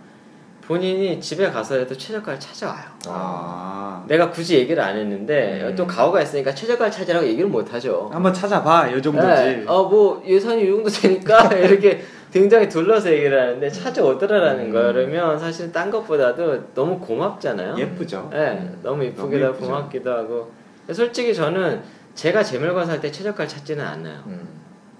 [0.61, 2.83] 본인이 집에 가서라도 최저가를 찾아와요.
[3.07, 4.03] 아.
[4.07, 5.75] 내가 굳이 얘기를 안 했는데 음.
[5.75, 8.09] 또 가오가 있으니까 최저가를 찾으라고 얘기를 못 하죠.
[8.11, 8.89] 한번 찾아봐.
[8.89, 9.27] 이 정도지.
[9.27, 9.63] 네.
[9.67, 14.71] 어뭐 예산이 이 정도 되니까 이렇게 굉장히 둘러서 얘기를 하는데 찾아오더라라는 음.
[14.73, 14.93] 거예요.
[14.93, 17.77] 그러면 사실 딴 것보다도 너무 고맙잖아요.
[17.77, 18.29] 예쁘죠.
[18.31, 19.57] 네, 너무 이쁘기도 하고.
[19.57, 20.51] 고맙기도 하고.
[20.91, 21.81] 솔직히 저는
[22.15, 24.19] 제가 제 물건 살 때 최저가를 찾지는 않아요.
[24.27, 24.47] 음.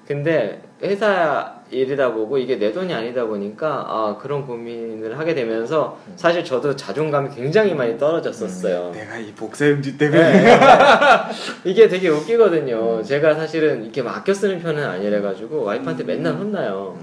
[0.08, 6.44] 근데 회사 일이다 보고 이게 내 돈이 아니다 보니까 아 그런 고민을 하게 되면서 사실
[6.44, 8.92] 저도 자존감이 굉장히 많이 떨어졌었어요.
[8.92, 10.60] 내가 이 복사용지 때문에 네.
[11.64, 13.04] 이게 되게 웃기거든요.
[13.04, 16.98] 제가 사실은 이렇게 막 아껴 쓰는 편은 아니래 가지고 와이프한테 맨날 혼나요.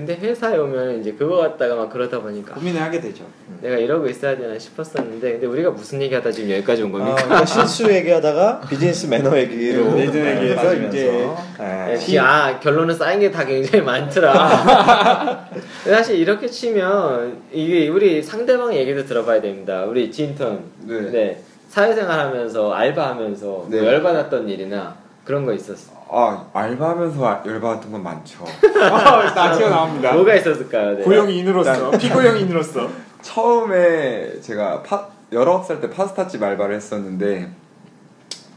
[0.00, 3.22] 근데 회사에 오면 이제 그거 갖다가 막 그러다 보니까 고민을 하게 되죠.
[3.60, 7.14] 내가 이러고 있어야 되나 싶었었는데 근데 우리가 무슨 얘기하다 지금 여기까지 온 아, 겁니까?
[7.16, 10.96] 그러니까 실수 얘기하다가 비즈니스 매너 얘기로 네, 매너 얘기에서 빠지면서.
[10.96, 11.96] 이제 네.
[11.98, 15.48] 네, 아 결론은 쌓인 게 다 굉장히 많더라.
[15.84, 19.84] 사실 이렇게 치면 이게 우리 상대방 얘기도 들어봐야 됩니다.
[19.84, 21.10] 우리 진턴, 네.
[21.10, 23.84] 네, 사회생활하면서 알바하면서 뭐 네.
[23.86, 25.99] 열받았던 일이나 그런 거 있었어.
[26.12, 28.44] 아 알바하면서 아- 열받았던 건 많죠.
[28.80, 30.12] 아, 나 튀어나옵니다.
[30.14, 30.96] 뭐가 있었을까요?
[30.98, 31.02] 네.
[31.04, 32.88] 고용인으로서 피고용인으로서
[33.22, 37.50] 처음에 제가 파, 19살 때 파스타집 알바를 했었는데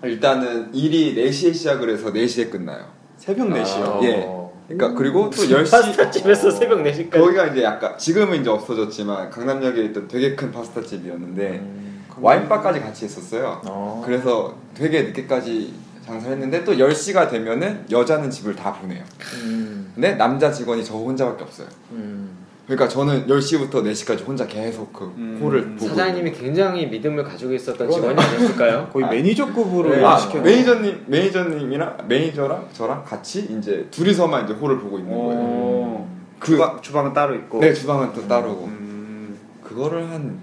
[0.04, 2.86] 일단은 일이 4시에 시작을 해서 4시에 끝나요.
[3.18, 3.84] 새벽 4시요.
[3.84, 4.00] 아.
[4.04, 4.28] 예.
[4.68, 7.12] 그러니까 그리고 또 10시 파스타집에서 새벽 4시까지.
[7.12, 12.06] 거기가 이제 약간 지금은 이제 없어졌지만 강남역에 있던 되게 큰 파스타집이었는데 음.
[12.20, 13.62] 와인바까지 같이 했었어요.
[13.66, 14.02] 어.
[14.06, 15.74] 그래서 되게 늦게까지
[16.06, 19.04] 장사했는데 또 10시가 되면은 여자는 집을 다 보내요.
[19.46, 19.92] 음.
[19.96, 21.68] 근데 남자 직원이 저 혼자밖에 없어요.
[21.92, 22.44] 음.
[22.66, 27.88] 그러니까 저는 10시부터 4시까지 혼자 계속 그 음, 홀을 보고 사장님이 굉장히 믿음을 가지고 있었던
[27.90, 27.94] 그러네.
[27.94, 28.90] 직원이 아니었을까요?
[28.94, 29.10] 거의 아.
[29.10, 30.04] 매니저급으로 네.
[30.04, 35.42] 아, 시켰 매니저님 매니저님이랑 매니저랑 저랑 같이 이제 둘이서만 이제 홀을 보고 있는 거예요.
[35.42, 36.08] 오.
[36.40, 37.60] 그- 주방 주방은 따로 있고.
[37.60, 39.38] 네 주방은 또 따로고 음.
[39.62, 40.40] 그거를 한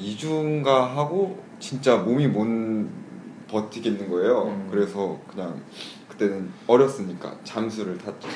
[0.00, 2.46] 2주인가 하고 진짜 몸이 못
[3.50, 4.44] 버티겠는 거예요.
[4.44, 4.68] 음.
[4.70, 5.60] 그래서 그냥
[6.08, 8.28] 그때는 어렸으니까 잠수를 탔죠.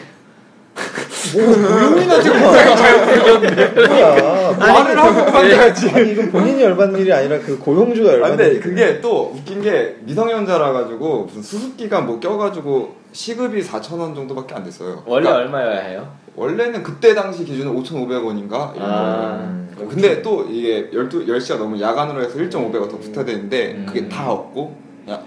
[1.33, 4.53] 고용인한테 굉장히 잘 뭐야?
[4.59, 5.39] 말을 하고.
[5.39, 8.61] 아니 이건 본인이 열받는 일이 아니라 그 고용주가 아, 열받는 근데.
[8.61, 14.65] 그게 또 웃긴 게 미성년자라 가지고 무슨 수습기가 뭐 껴가지고 시급이 4천 원 정도밖에 안
[14.65, 15.03] 됐어요.
[15.07, 16.15] 원래 그러니까 얼마여야 해요?
[16.35, 19.37] 원래는 그때 당시 기준은 5,500원인가 이런 아.
[19.37, 19.39] 거예요.
[19.41, 19.89] 음.
[19.91, 23.87] 근데 또 이게 12, 10시가 넘으면 야간으로 해서 1.5배가 더 붙어야 되는데 음.
[23.87, 25.25] 그게 다 없고 그냥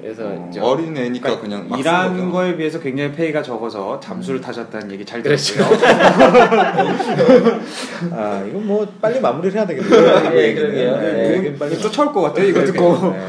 [0.00, 0.48] 그래서 어.
[0.50, 2.32] 이제 어린 애니까 그냥막 일한 쓴 거죠.
[2.32, 5.54] 거에 비해서 굉장히 페이가 적어서 잠수를 타셨다는 얘기 잘 그렇죠.
[5.54, 5.80] 들었고요.
[8.12, 10.36] 아 이건 뭐 빨리 마무리를 해야 되겠네요.
[10.36, 11.00] 예, 그러게요.
[11.02, 11.36] 예.
[11.40, 12.46] 이건 빨리 또 차올 것 같아요.
[12.46, 13.10] 이거 듣고.
[13.12, 13.26] 네.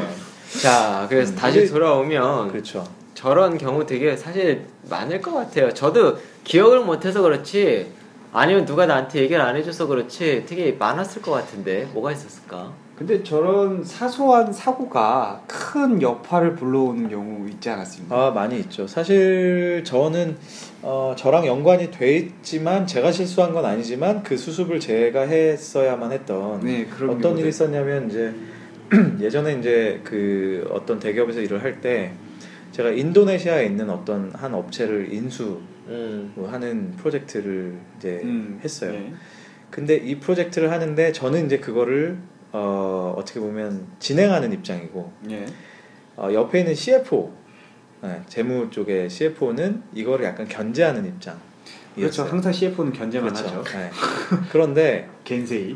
[0.61, 2.85] 자 그래서 음, 다시 돌아오면 그렇죠.
[3.13, 5.73] 저런 경우 되게 사실 많을 것 같아요.
[5.73, 7.91] 저도 기억을 못해서 그렇지
[8.33, 12.71] 아니면 누가 나한테 얘기를 안 해줘서 그렇지 되게 많았을 것 같은데 뭐가 있었을까?
[12.97, 18.15] 근데 저런 사소한 사고가 큰 여파를 불러오는 경우 있지 않았습니까?
[18.27, 18.87] 아 많이 있죠.
[18.87, 20.35] 사실 저는
[20.81, 26.85] 어, 저랑 연관이 돼 있지만 제가 실수한 건 아니지만 그 수습을 제가 했어야만 했던 네,
[26.85, 27.41] 그런 어떤 경우들.
[27.41, 28.33] 일이 있었냐면 이제
[29.21, 32.13] 예전에 이제 그 어떤 대기업에서 일을 할 때
[32.71, 36.93] 제가 인도네시아에 있는 어떤 한 업체를 인수하는 음.
[36.97, 38.91] 프로젝트를 이제 음, 했어요.
[38.91, 39.13] 네.
[39.69, 42.17] 근데 이 프로젝트를 하는데 저는 이제 그거를
[42.51, 45.45] 어, 어떻게 보면 진행하는 입장이고 예.
[46.15, 47.31] 어, 옆에 있는 CFO
[48.01, 51.39] 네, 재무 쪽의 CFO는 이거를 약간 견제하는 입장.
[51.95, 52.23] 그렇죠.
[52.25, 53.47] 항상 CFO는 견제만 그렇죠.
[53.55, 53.63] 하죠.
[53.63, 53.89] 네.
[54.51, 55.75] 그런데 겐세이.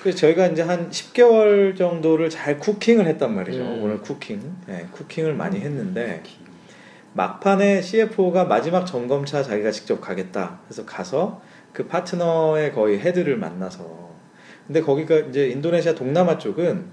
[0.00, 3.60] 그래서 저희가 이제 한 10개월 정도를 잘 쿠킹을 했단 말이죠.
[3.60, 3.82] 음.
[3.82, 4.56] 오늘 쿠킹.
[4.66, 6.22] 네, 쿠킹을 많이 했는데
[7.12, 10.60] 막판에 CFO가 마지막 점검차 자기가 직접 가겠다.
[10.66, 11.42] 그래서 가서
[11.74, 14.09] 그 파트너의 거의 헤드를 만나서
[14.70, 16.84] 근데 거기가 이제 인도네시아 동남아 쪽은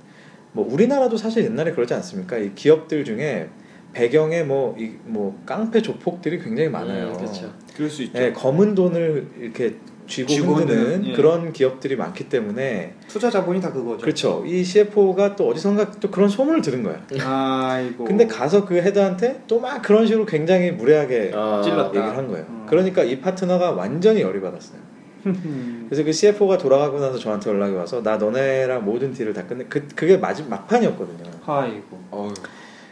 [0.51, 2.35] 뭐 우리나라도 사실 옛날에 그러지 않습니까?
[2.39, 3.49] 이 기업들 중에
[3.93, 7.09] 배경에 뭐 이 뭐 깡패 조폭들이 굉장히 많아요.
[7.09, 7.53] 음, 그렇죠.
[7.75, 8.17] 그럴 수 있죠.
[8.19, 9.75] 예, 검은 돈을 이렇게
[10.07, 11.13] 쥐고, 쥐고 흔드는 예.
[11.13, 14.01] 그런 기업들이 많기 때문에 투자 자본이 다 그거죠.
[14.01, 14.43] 그렇죠.
[14.47, 17.05] 이 CFO가 또 어디선가 또 그런 소문을 들은 거야.
[17.23, 18.05] 아이고.
[18.05, 21.89] 근데 가서 그 헤드한테 또 막 그런 식으로 굉장히 무례하게 어, 찔렀다.
[21.89, 22.45] 얘기를 한 거예요.
[22.49, 22.65] 음.
[22.67, 24.86] 그러니까 이 파트너가 완전히 열이 받았어요.
[25.89, 29.87] 그래서 그 CFO가 돌아가고 나서 저한테 연락이 와서 나 너네랑 모든 딜을 다 끝내 그
[29.95, 31.31] 그게 마지 막판이었거든요.
[31.45, 31.99] 아이고.
[32.11, 32.33] 어휴.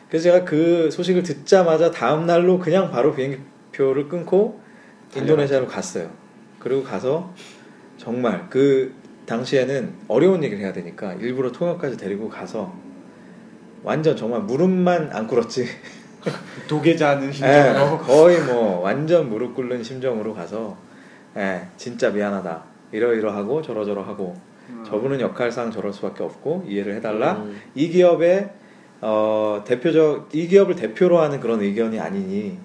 [0.10, 4.60] 그래서 제가 그 소식을 듣자마자 다음 날로 그냥 바로 비행기표를 끊고
[5.16, 6.10] 인도네시아로 갔어요.
[6.60, 7.34] 그리고 가서
[7.98, 8.94] 정말 그
[9.26, 12.74] 당시에는 어려운 얘기를 해야 되니까 일부러 통역까지 데리고 가서
[13.84, 15.66] 완전 정말 무릎만 안 꿇었지.
[16.68, 18.00] 도계자는 예, 심정으로.
[18.00, 20.76] 거의 뭐 완전 무릎 꿇는 심정으로 가서
[21.38, 22.64] 예, 진짜 미안하다.
[22.92, 24.36] 이러이러하고 저러저러하고
[24.70, 24.84] 음.
[24.86, 27.34] 저분은 역할상 저럴 수밖에 없고 이해를 해달라.
[27.34, 27.60] 음.
[27.76, 28.50] 이 기업의
[29.02, 32.58] 어, 대표적 이 기업을 대표로 하는 그런 의견이 아니니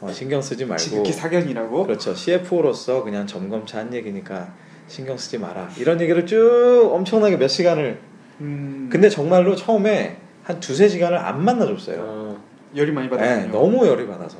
[0.00, 1.84] 어, 신경 쓰지 말고 지극히 사견이라고.
[1.84, 4.52] 그렇죠 CFO로서 그냥 점검차 한 얘기니까
[4.88, 7.98] 신경 쓰지 마라 이런 얘기를 쭉 엄청나게 몇 시간을
[8.40, 8.88] 음.
[8.90, 12.42] 근데 정말로 처음에 한 두세 시간을 안 만나줬어요 어,
[12.74, 13.52] 열이 많이 네, 받았군요.
[13.52, 14.38] 너무 열이 받아서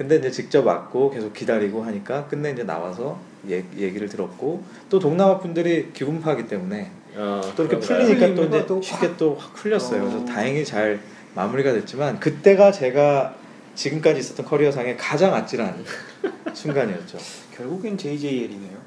[0.00, 3.18] 근데 이제 직접 왔고 계속 기다리고 하니까 끝내 이제 나와서
[3.50, 7.78] 얘, 얘기를 들었고 또 동남아 분들이 기분 파기 때문에 어, 또 이렇게?
[7.86, 10.00] 풀리니까 또 이제 또 쉽게 또 확 풀렸어요.
[10.00, 10.24] 그래서 어.
[10.24, 11.00] 다행히 잘
[11.34, 13.34] 마무리가 됐지만 그때가 제가
[13.74, 15.84] 지금까지 있었던 커리어상의 가장 아찔한
[16.54, 17.18] 순간이었죠.
[17.58, 18.78] 결국엔 JJL이네요.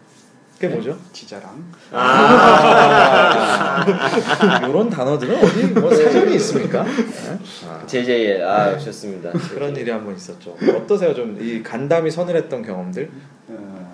[0.55, 0.97] 그게 뭐죠?
[1.11, 1.63] 지자랑.
[1.91, 3.83] 아,
[4.69, 6.83] 이런 단어들은 어디 뭐 사전이 있습니까?
[6.83, 7.39] 네?
[7.67, 9.31] 아, JJL 아 좋습니다.
[9.31, 10.55] 그런 일이 한번 있었죠.
[10.75, 11.13] 어떠세요?
[11.13, 13.09] 좀 이 간담이 서늘했던 경험들?
[13.49, 13.93] 어,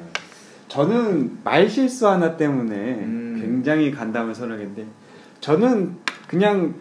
[0.68, 3.38] 저는 말 실수 하나 때문에 음.
[3.42, 4.86] 굉장히 간담을 선하겠는데
[5.40, 6.76] 저는 그냥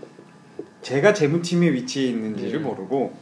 [0.82, 2.64] 제가 재무팀에 위치해 있는지를 음.
[2.64, 3.12] 모르고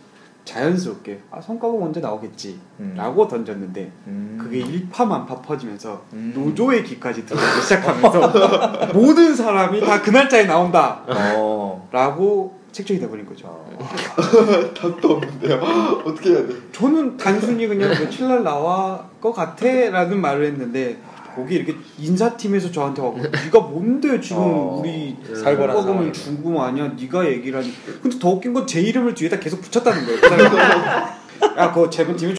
[0.46, 2.94] 자연스럽게 아 성과가 언제 나오겠지 음.
[2.96, 4.38] 라고 던졌는데 음.
[4.40, 6.32] 그게 일파만파 퍼지면서 음.
[6.34, 11.88] 노조의 기까지 들어오기 시작하면서 모든 사람이 다 그 날짜에 나온다 어.
[11.90, 13.88] 라고 책정이 돼버린 거죠 어.
[14.78, 15.56] 답도 없는데요.
[16.04, 16.54] 어떻게 해야 돼?
[16.72, 20.96] 저는 단순히 그냥 며칠 날 나와 것 같아 라는 말을 했는데
[21.36, 26.12] 거기 이렇게 인사팀에서 저한테 와고 네가 뭔데 지금 어, 우리 살벌한.
[26.12, 26.92] 준거 아니야?
[26.98, 27.72] 네가 얘기를 하니.
[28.02, 30.56] 근데 더 웃긴 건 제 이름을 뒤에다 계속 붙였다는 거예요 그 사람이.
[31.58, 32.34] 야 그거 재분 팀이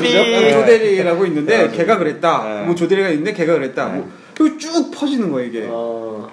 [0.00, 0.52] 삐.
[0.52, 1.76] 조대리라고 있는데 네.
[1.76, 2.44] 걔가 그랬다.
[2.44, 2.62] 네.
[2.66, 3.88] 뭐 조대리가 있는데 걔가 그랬다.
[3.88, 3.98] 네.
[3.98, 5.66] 뭐 그리고 쭉 퍼지는 거예요 이게.
[5.68, 6.28] 어,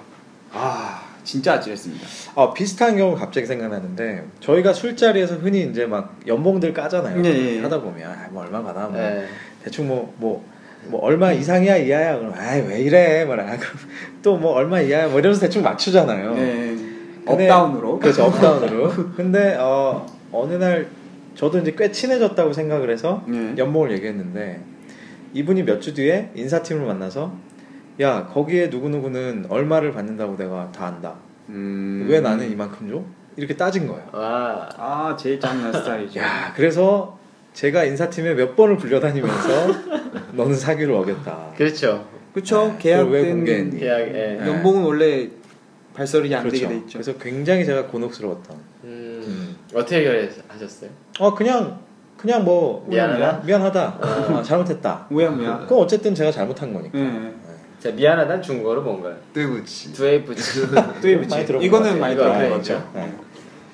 [0.52, 2.06] 아 진짜 아찔했습니다
[2.36, 7.20] 아, 비슷한 경우 갑자기 생각나는데 저희가 술자리에서 흔히 이제 막 연봉들 까잖아요.
[7.22, 7.60] 네, 네.
[7.60, 9.24] 하다 보면 아, 뭐 얼마 받아 뭐 네.
[9.64, 13.26] 대충 뭐뭐뭐 얼마 이상이야 이하야 그럼 아이 왜 이래
[14.22, 16.34] 또뭐 얼마 이하야 뭐 이러면서 대충 맞추잖아요.
[16.34, 16.76] 네.
[17.26, 18.92] 근데- 업다운으로 그렇죠 업다운으로.
[19.16, 20.86] 근데 어 어느 날
[21.34, 23.54] 저도 이제 꽤 친해졌다고 생각을 해서 네.
[23.56, 24.60] 연봉을 얘기했는데
[25.32, 27.32] 이분이 몇 주 뒤에 인사팀을 만나서
[28.00, 31.14] 야 거기에 누구 누구는 얼마를 받는다고 내가 다 안다.
[31.50, 32.06] 음.
[32.08, 33.02] 왜 나는 이만큼 줘?
[33.36, 34.08] 이렇게 따진 거예요.
[34.12, 36.20] 와, 아 제일 짱난 스타일이죠.
[36.20, 37.18] 야, 그래서
[37.52, 39.48] 제가 인사팀에 몇 번을 불려다니면서
[40.34, 41.52] 너는 사기를 어겼다.
[41.56, 42.08] 그렇죠.
[42.32, 43.78] 그쵸 네, 계약 그걸 왜 때는 공개했니?
[43.78, 44.38] 계약, 예.
[44.40, 44.46] 네.
[44.48, 45.28] 연봉은 원래
[45.94, 46.62] 발설이 안 그렇죠.
[46.62, 46.98] 되게 돼 있죠.
[46.98, 48.56] 그래서 굉장히 제가 곤혹스러웠던.
[48.84, 49.56] 음, 음.
[49.72, 50.90] 어떻게 해결하셨어요?
[51.20, 51.78] 어 그냥
[52.16, 53.42] 그냥 뭐 미안하다?
[53.44, 53.98] 미안하다.
[54.00, 55.06] 어, 잘못했다.
[55.10, 55.30] 뭐야.
[55.68, 56.98] 그럼 어쨌든 제가 잘못한 거니까.
[56.98, 57.34] 네.
[57.84, 59.14] 자, 미안하다는 중국어로 뭔가요?
[59.34, 59.92] 뜨부치.
[61.44, 62.00] 들어본 것 이거는.
[62.00, 62.72] 많이 들어본 네, 거죠.
[62.72, 62.90] 있죠.
[62.94, 63.14] 네.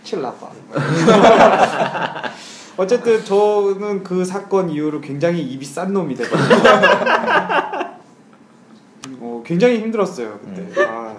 [0.02, 0.50] 칠라빠.
[2.76, 6.42] 어쨌든 저는 그 사건 이후로 굉장히 입이 싼 놈이 되거든요.
[9.20, 10.62] 어, 굉장히 힘들었어요 그때.
[10.62, 10.74] 음.
[10.88, 11.16] 아,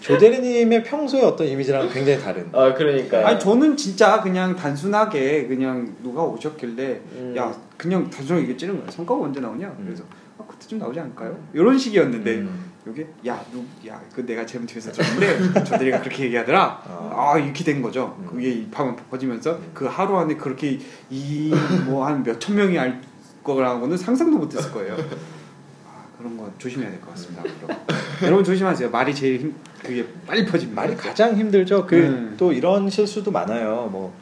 [0.00, 2.48] 조대리님의 평소의 어떤 이미지랑 굉장히 다른.
[2.52, 3.28] 어, 그러니까.
[3.28, 7.34] 아니 저는 진짜 그냥 단순하게 그냥 누가 오셨길래 음.
[7.36, 8.90] 야 그냥 단순하게 이게 찌는 거야.
[8.90, 9.66] 성과가 언제 나오냐?
[9.78, 9.84] 음.
[9.84, 10.04] 그래서
[10.40, 11.36] 아 그때쯤 나오지 않을까요?
[11.52, 12.70] 이런 식이었는데 음.
[12.86, 16.82] 여기 야누야그 내가 재무팀에서 줬는데 저들이가 그렇게 얘기하더라.
[16.86, 17.32] 아.
[17.34, 18.16] 아 이렇게 된 거죠.
[18.20, 18.26] 음.
[18.26, 19.70] 그게 입하면 퍼지면서 음.
[19.74, 20.78] 그 하루 안에 그렇게
[21.10, 21.50] 이
[21.86, 23.00] 뭐 한 몇 천 명이 알
[23.44, 24.94] 거라고는 상상도 못했을 거예요.
[24.94, 27.42] 아, 그런 거 조심해야 될 것 같습니다.
[27.42, 27.78] 앞으로.
[28.22, 28.90] 여러분 조심하세요.
[28.90, 30.80] 말이 제일 힘 그게 빨리 퍼집니다.
[30.80, 31.86] 말이 가장 힘들죠.
[31.86, 32.34] 그 음.
[32.38, 33.88] 또 이런 실수도 많아요.
[33.92, 34.14] 뭐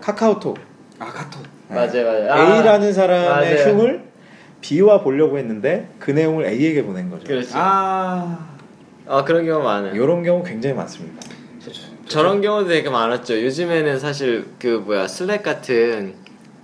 [0.00, 0.56] 카카오톡
[1.00, 1.42] 아 카톡.
[1.68, 2.32] 맞아요, 맞아요.
[2.32, 3.72] 아, A라는 사람의 맞아요.
[3.74, 4.07] 흉을
[4.60, 7.24] B와 보려고 했는데 그 내용을 A에게 보낸 거죠.
[7.24, 7.50] 그렇죠.
[7.54, 8.56] 아
[9.06, 9.94] 아, 그런 경우 많아요.
[9.94, 11.22] 이런 경우 굉장히 많습니다.
[12.06, 13.42] 저런 경우도 되게 많았죠.
[13.42, 16.14] 요즘에는 사실 그 뭐야 슬랙 같은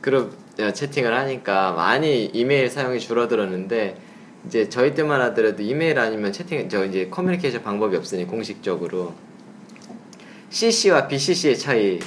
[0.01, 3.97] 그룹 어, 채팅을 하니까 많이 이메일 사용이 줄어들었는데
[4.47, 9.15] 이제 저희 때만 하더라도 이메일 아니면 채팅 저 이제 커뮤니케이션 방법이 없으니 공식적으로
[10.51, 12.07] CC와 BCC의 차이가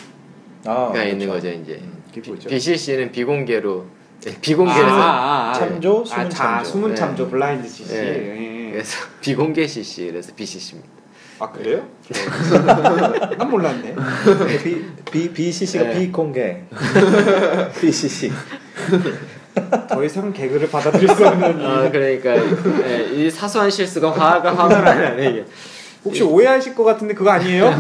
[0.66, 1.48] 아, 있는 그렇죠.
[1.48, 2.04] 거죠 이제 음.
[2.48, 5.54] BCC는 비공개로 네, 비공개에서 아, 아, 아.
[5.54, 6.70] 참조, 아, 숨은 자, 참조.
[6.70, 6.96] 숨은 네.
[6.96, 7.94] 참조 블라인드 CC.
[7.94, 8.68] 네.
[8.68, 8.72] 예.
[8.72, 10.90] 그래서 비공개 CC 그래서 BCC입니다.
[11.40, 11.88] 아 그래요?
[13.38, 13.96] 난 몰랐네.
[14.64, 16.00] B, B, BCC가 네.
[16.00, 16.64] 비공개.
[17.80, 18.32] BCC.
[19.88, 21.66] 더 이상 개그를 받아들일 수 없는.
[21.66, 22.36] 아 그러니까
[22.88, 25.46] 예, 이 사소한 실수가 화가 화가 나네 이게.
[26.06, 27.72] 혹시 오해하실 것 같은데 그거 아니에요?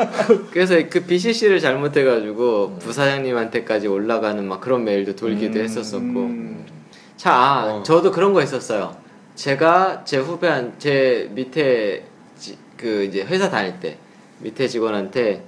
[0.50, 6.04] 그래서 그 BCC를 잘못해가지고 부사장님한테까지 올라가는 막 그런 메일도 돌기도 음, 했었었고.
[6.06, 6.66] 음.
[7.16, 7.82] 자, 아, 어.
[7.82, 8.96] 저도 그런 거 있었어요.
[9.34, 12.04] 제가 제 후배한 제 밑에
[12.36, 13.96] 지- 그 이제 회사 다닐 때
[14.40, 15.42] 밑에 직원한테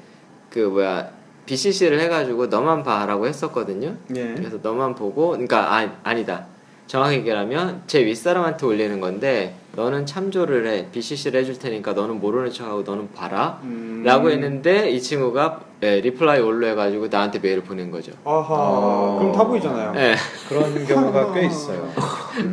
[0.51, 1.11] 그 뭐야
[1.47, 3.97] BCC를 해가지고 너만 봐라고 했었거든요.
[4.15, 4.35] 예.
[4.37, 6.47] 그래서 너만 보고, 그러니까 아, 아니다.
[6.87, 12.83] 정확히 얘기하면 제 윗사람한테 올리는 건데 너는 참조를 해 BCC를 해줄 테니까 너는 모르는 척하고
[12.83, 13.61] 너는 봐라.
[13.63, 14.03] 음.
[14.05, 18.13] 라고 했는데 이 친구가 예, reply all로 해가지고 나한테 메일을 보낸 거죠.
[18.25, 18.47] 아하.
[18.51, 19.19] 어.
[19.19, 19.93] 그럼 다 보이잖아요.
[19.97, 20.15] 예.
[20.49, 21.89] 그런 경우가 꽤 있어요.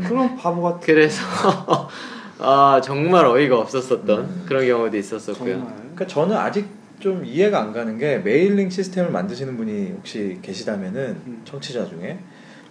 [0.08, 0.80] 그럼 바보 같은.
[0.82, 1.22] 그래서
[2.40, 5.54] 아 정말 어이가 없었었던 그런 경우도 있었었고요.
[5.56, 5.74] 정말.
[5.76, 6.68] 그러니까 저는 아직
[7.00, 11.42] 좀 이해가 안 가는 게 mailing 시스템을 만드시는 분이 혹시 계시다면은 음.
[11.46, 12.20] 청취자 중에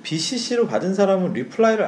[0.05, 1.85] BCC로 받은 사람은 reply를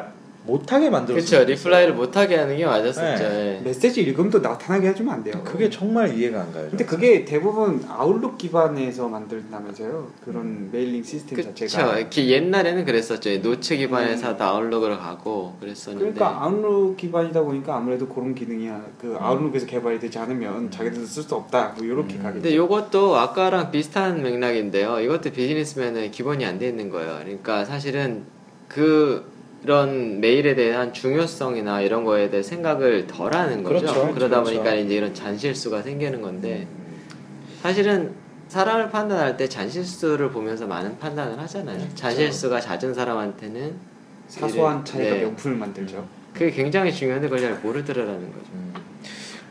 [0.52, 1.44] 못하게 만들었어요.
[1.44, 1.52] 그렇죠.
[1.52, 3.22] reply를 못하게 하는 게 맞았었죠.
[3.24, 3.60] 예.
[3.62, 5.34] 메시지 읽음도 나타나게 해주면 안 돼요.
[5.44, 6.68] 그게 정말 이해가 안 가요.
[6.70, 10.08] 근데 그게 대부분 Outlook 기반에서 만든다면서요.
[10.24, 11.54] 그런 mailing 시스템 그렇죠.
[11.66, 11.98] 자체가.
[11.98, 13.42] 이렇게 옛날에는 그랬었죠.
[13.42, 16.14] 노트 기반에서 다 Outlook으로 가고 그랬었는데.
[16.14, 18.82] 그러니까 Outlook 기반이다 보니까 아무래도 그런 기능이야.
[19.00, 19.16] 그 음.
[19.20, 21.74] Outlook에서 개발이 되지 않으면 자기들도 쓸 수 없다.
[21.76, 22.22] 뭐 이렇게 음.
[22.22, 22.42] 가겠죠.
[22.42, 25.00] 근데 요것도 아까랑 비슷한 맥락인데요.
[25.00, 27.18] 이것도 비즈니스면은 기본이 안 돼 있는 거예요.
[27.22, 28.24] 그러니까 사실은
[28.66, 29.24] 그
[29.64, 33.80] 런 메일에 대한 중요성이나 이런 거에 대해 생각을 덜 하는 거죠.
[33.80, 34.14] 그렇죠.
[34.14, 34.44] 그러다 그렇죠.
[34.44, 36.68] 보니까 이제 이런 잔실수가 생기는 건데
[37.62, 38.14] 사실은
[38.46, 41.86] 사람을 판단할 때 잔실수를 보면서 많은 판단을 하잖아요.
[41.94, 43.74] 잔실수가 잦은 사람한테는
[44.28, 45.22] 사소한 차이가 네.
[45.22, 46.06] 명품을 만들죠.
[46.32, 48.46] 그게 굉장히 중요한데 그걸 잘 모르더라라는 거죠.
[48.54, 48.74] 음.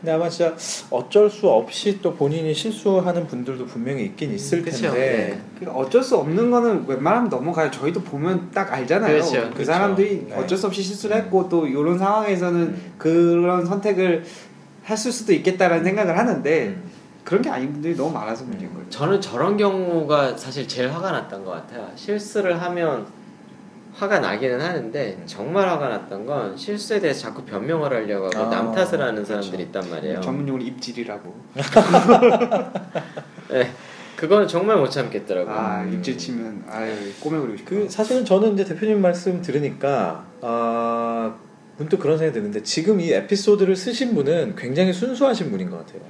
[0.00, 0.54] 근데 아마 진짜
[0.90, 4.82] 어쩔 수 없이 또 본인이 실수하는 분들도 분명히 있긴 있을 그쵸.
[4.82, 5.40] 텐데 네.
[5.58, 7.70] 그러니까 어쩔 수 없는 거는 웬만하면 넘어가요.
[7.70, 9.12] 저희도 보면 딱 알잖아요.
[9.12, 9.32] 그렇죠.
[9.32, 9.64] 그 그렇죠.
[9.64, 10.36] 사람들이 네.
[10.36, 12.92] 어쩔 수 없이 실수를 했고 또 이런 상황에서는 음.
[12.96, 14.24] 그런 선택을
[14.88, 16.82] 했을 수도 있겠다라는 생각을 하는데 음.
[17.24, 18.88] 그런 게 아닌 분들이 너무 많아서 문제인 거죠.
[18.88, 21.90] 저는 저런 경우가 사실 제일 화가 났던 것 같아요.
[21.94, 23.06] 실수를 하면
[23.98, 28.72] 화가 나기는 하는데 정말 화가 났던 건 실수에 대해서 자꾸 변명을 하려고 하고 아, 남
[28.72, 29.42] 탓을 하는 그렇죠.
[29.42, 30.20] 사람들이 있단 말이에요.
[30.20, 31.34] 전문용어로 입질이라고.
[33.50, 33.72] 네,
[34.14, 35.52] 그건 정말 못 참겠더라고요.
[35.52, 35.94] 아 음.
[35.94, 37.70] 입질 치면 아유 꼬매버리고 싶어.
[37.70, 41.34] 그 사실은 저는 이제 대표님 말씀 들으니까 아
[41.76, 46.02] 문득 그런 생각이 드는데 지금 이 에피소드를 쓰신 분은 굉장히 순수하신 분인 것 같아요.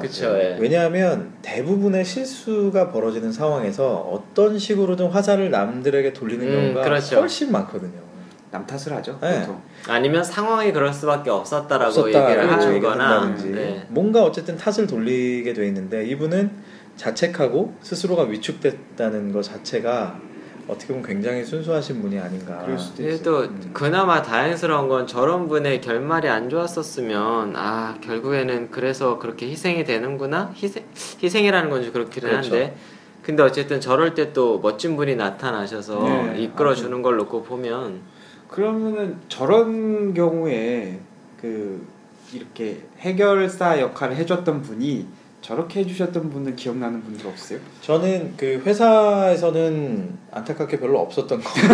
[0.00, 0.42] 그쵸, 같아요.
[0.42, 0.56] 예.
[0.60, 7.16] 왜냐하면 대부분의 실수가 벌어지는 상황에서 어떤 식으로든 화살을 남들에게 돌리는 음, 경우가 그렇죠.
[7.20, 8.08] 훨씬 많거든요.
[8.50, 9.18] 남 탓을 하죠.
[9.20, 9.40] 네.
[9.40, 9.60] 보통.
[9.88, 12.68] 아니면 상황이 그럴 수밖에 없었다라고 없었다, 얘기를 그렇죠.
[12.68, 13.34] 하거나.
[13.36, 13.86] 네.
[13.88, 16.50] 뭔가 어쨌든 탓을 돌리게 돼 있는데 이분은
[16.96, 20.20] 자책하고 스스로가 위축됐다는 것 자체가
[20.68, 22.58] 어떻게 보면 굉장히 순수하신 분이 아닌가.
[22.64, 23.22] 그럴 수도 근데 있어요.
[23.24, 23.70] 또 음.
[23.72, 30.84] 그나마 다행스러운 건 저런 분의 결말이 안 좋았었으면 아 결국에는 그래서 그렇게 희생이 되는구나 희생
[31.22, 32.50] 희생이라는 건지 그렇기는 그렇죠.
[32.54, 32.76] 한데
[33.22, 38.00] 근데 어쨌든 저럴 때 또 멋진 분이 나타나셔서 네, 이끌어 주는 걸 놓고 보면
[38.48, 41.00] 그러면은 저런 경우에
[41.40, 41.86] 그
[42.34, 45.06] 이렇게 해결사 역할을 해줬던 분이
[45.48, 47.58] 저렇게 해주셨던 분은 기억나는 분들 없어요?
[47.80, 51.50] 저는 그 회사에서는 안타깝게 별로 없었던 거.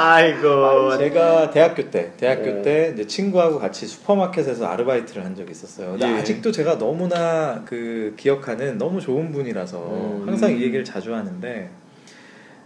[0.00, 2.62] 아이고 제가 대학교 때, 대학교 네.
[2.62, 5.90] 때 이제 친구하고 같이 슈퍼마켓에서 아르바이트를 한 적이 있었어요.
[5.90, 6.14] 근데 예.
[6.14, 10.24] 아직도 제가 너무나 그 기억하는 너무 좋은 분이라서 음.
[10.26, 11.68] 항상 이 얘기를 자주 하는데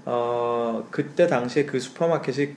[0.04, 2.50] 어 그때 당시에 그 슈퍼마켓이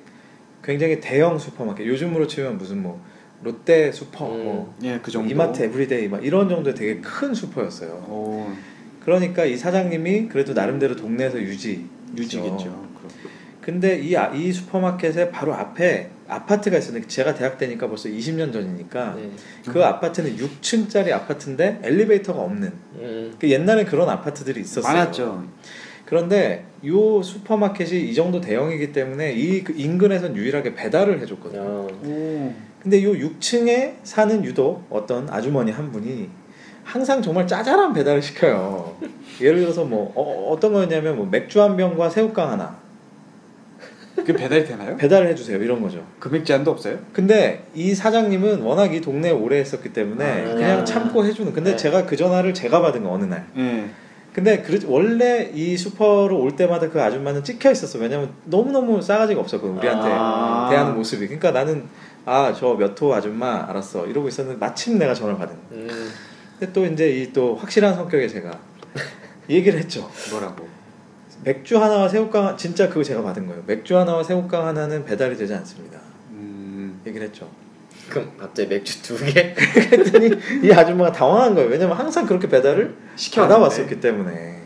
[0.64, 1.88] 굉장히 대형 슈퍼마켓.
[1.88, 3.02] 요즘으로 치면 무슨 뭐
[3.44, 4.44] 롯데 슈퍼, 음.
[4.44, 5.30] 뭐 예, 그 정도.
[5.30, 7.92] 이마트 에브리데이 막 이런 정도의 되게 큰 슈퍼였어요.
[8.08, 8.48] 오,
[9.04, 11.86] 그러니까 이 사장님이 그래도 나름대로 동네에서 유지
[12.18, 12.58] 유지겠죠.
[12.58, 12.92] 그렇죠.
[13.62, 19.16] 근데 이, 아- 이 슈퍼마켓의 바로 앞에 아파트가 있었는데 제가 대학 때니까 벌써 20년 전이니까
[19.16, 19.30] 네.
[19.68, 23.34] 그 아파트는 6층짜리 아파트인데 엘리베이터가 없는 음.
[23.38, 24.92] 그 옛날엔 그런 아파트들이 있었어요.
[24.94, 25.46] 많았죠.
[26.06, 26.90] 그런데 이
[27.24, 31.62] 슈퍼마켓이 이 정도 대형이기 때문에 이그 인근에선 유일하게 배달을 해줬거든요.
[31.62, 31.88] 어.
[32.04, 36.30] 오, 근데 요 6층에 사는 유독 어떤 아주머니 한 분이
[36.84, 38.98] 항상 정말 짜잘한 배달을 시켜요.
[39.40, 42.82] 예를 들어서 뭐 어, 떤 거였냐면 뭐 맥주 한 병과 새우깡 하나.
[44.16, 44.98] 그 배달이 되나요?
[44.98, 46.06] 배달을 해주세요 이런 거죠.
[46.20, 47.00] 금액 제한도 없어요?
[47.14, 50.54] 근데 이 사장님은 워낙 이 동네에 오래 했었기 때문에 아.
[50.54, 51.54] 그냥 참고 해주는.
[51.54, 51.78] 근데 네.
[51.78, 53.48] 제가 그 전화를 제가 받은 거 어느 날.
[53.58, 53.86] 예.
[54.34, 58.00] 근데 그 원래 이 슈퍼로 올 때마다 그 아줌마는 찍혀 있었어.
[58.00, 60.68] 왜냐면 너무 너무 싸가지가 없었거든 우리한테 아.
[60.70, 61.28] 대하는 모습이.
[61.28, 61.86] 그러니까 나는
[62.26, 65.56] 아 저 몇 호 아줌마 알았어 이러고 있었는데 마침 내가 전화를 받은.
[65.56, 65.80] 거야.
[65.80, 66.10] 음.
[66.60, 68.52] 근데 또 이제 이 또 확실한 성격의 제가
[69.50, 70.10] 얘기를 했죠.
[70.32, 70.68] 뭐라고?
[71.44, 73.64] 맥주 하나와 새우깡 하- 진짜 그거 제가 받은 거예요.
[73.66, 76.00] 맥주 하나와 새우깡 하나는 배달이 되지 않습니다.
[76.30, 77.02] 음.
[77.08, 77.50] 얘기를 했죠.
[78.10, 79.54] 그럼 갑자기 맥주 두 개?
[79.90, 80.30] 그랬더니
[80.64, 81.70] 이 아줌마가 당황한 거예요.
[81.70, 83.60] 왜냐면 항상 그렇게 배달을 시켜왔는데.
[83.60, 84.62] 받아왔었기 때문에.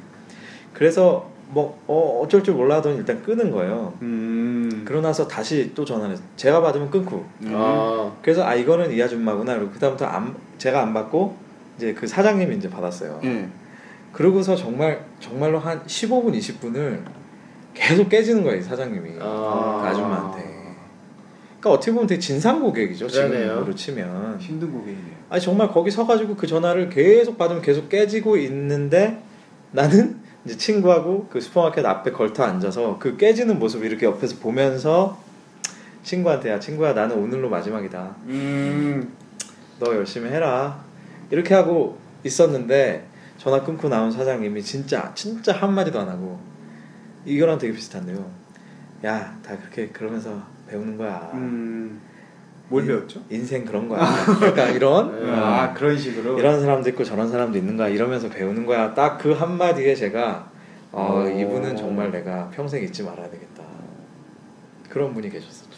[0.73, 3.93] 그래서 뭐 어, 어쩔 줄 몰라더니 일단 끄는 거예요.
[4.01, 4.83] 음.
[4.85, 6.27] 그러고 나서 다시 또 전화를 했어요.
[6.35, 7.25] 제가 받으면 끊고.
[7.43, 7.51] 음.
[7.53, 8.11] 아.
[8.21, 9.55] 그래서 아 이거는 이 아줌마구나.
[9.55, 11.35] 그리고 그다음부터 안, 제가 안 받고
[11.77, 13.19] 이제 그 사장님이 이제 받았어요.
[13.23, 13.47] 예.
[14.11, 17.01] 그러고서 정말 정말로 한 15분 20분을
[17.73, 19.11] 계속 깨지는 거예요, 이 사장님이.
[19.19, 19.79] 아.
[19.81, 20.55] 그 아줌마한테.
[21.59, 23.07] 그러니까 어떻게 보면 되게 진상 고객이죠.
[23.07, 24.37] 지금으로 치면.
[24.39, 25.15] 힘든 고객이네요.
[25.29, 29.21] 아니 정말 거기 서가지고 그 전화를 계속 받으면 계속 깨지고 있는데
[29.71, 35.19] 나는 이제 친구하고 그 슈퍼마켓 앞에 걸터 앉아서 그 깨지는 모습을 이렇게 옆에서 보면서
[36.03, 38.15] 친구한테 야 친구야 나는 오늘로 마지막이다.
[38.27, 39.11] 음.
[39.79, 40.83] 너 열심히 해라.
[41.31, 46.39] 이렇게 하고 있었는데 전화 끊고 나온 사장님이 진짜 진짜 한 마디도 안 하고
[47.25, 48.23] 이거랑 되게 비슷한데요.
[49.03, 51.31] 야 다 그렇게 그러면서 배우는 거야.
[51.33, 51.99] 음.
[52.70, 53.22] 뭘 인- 배웠죠?
[53.30, 54.05] 인생 그런 거야.
[54.39, 55.30] 그러니까 이런 음.
[55.34, 56.38] 아 그런 식으로.
[56.39, 60.49] 이런 사람도 있고 저런 사람도 있는 거야 이러면서 배우는 거야 딱 그 한마디에 제가
[60.91, 61.28] 어, 오.
[61.30, 63.63] 이분은 정말 내가 평생 잊지 말아야 되겠다
[64.89, 65.70] 그런 분이 계셨었죠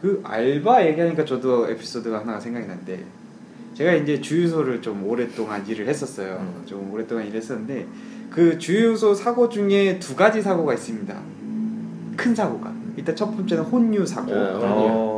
[0.00, 3.04] 그 알바 얘기하니까 저도 에피소드가 하나가 생각이 났는데
[3.74, 6.36] 제가 이제 주유소를 좀 오랫동안 일을 했었어요.
[6.40, 6.62] 음.
[6.66, 7.86] 좀 오랫동안 일했었는데
[8.30, 11.14] 그 주유소 사고 중에 두 가지 사고가 있습니다.
[12.16, 12.72] 큰 사고가.
[12.96, 14.32] 일단 첫 번째는 혼유 사고.
[14.34, 14.52] 네,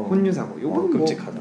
[0.05, 0.61] 어, 혼유 사고.
[0.61, 1.39] 요건 어, 뭐 끔찍하다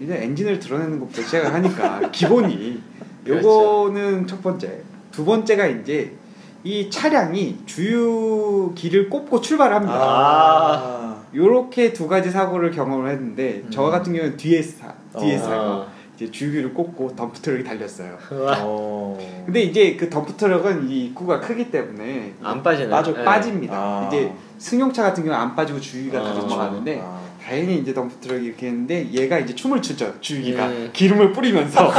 [0.00, 2.82] 이제 엔진을 드러내는 것부터 시작을 하니까 기본이
[3.24, 3.48] 그렇죠.
[3.48, 4.80] 요거는 첫 번째.
[5.10, 6.12] 두 번째가 이제
[6.62, 9.94] 이 차량이 주유기를 꼽고 출발을 합니다.
[9.98, 13.70] 아, 요렇게 두 가지 사고를 경험을 했는데 음.
[13.70, 15.48] 저 같은 경우는 DS 사 DS 어.
[15.48, 15.84] 사고
[16.16, 18.16] 이제 주유기를 꽂고 덤프 트럭이 달렸어요.
[18.30, 19.18] 어.
[19.44, 22.90] 근데 이제 그 덤프 트럭은 이 입구가 크기 때문에 안 빠지나요?
[22.90, 23.24] 빠져- 네.
[23.24, 23.74] 빠집니다.
[23.76, 24.08] 아.
[24.08, 26.34] 이제 승용차 같은 경우는 안 빠지고 주유기가 다 아.
[26.34, 27.20] 넘어가는데 아.
[27.46, 30.90] 다행히 이제 덤프 트럭이 이렇게 했는데 얘가 이제 춤을 추죠 주유기가 음.
[30.92, 31.92] 기름을 뿌리면서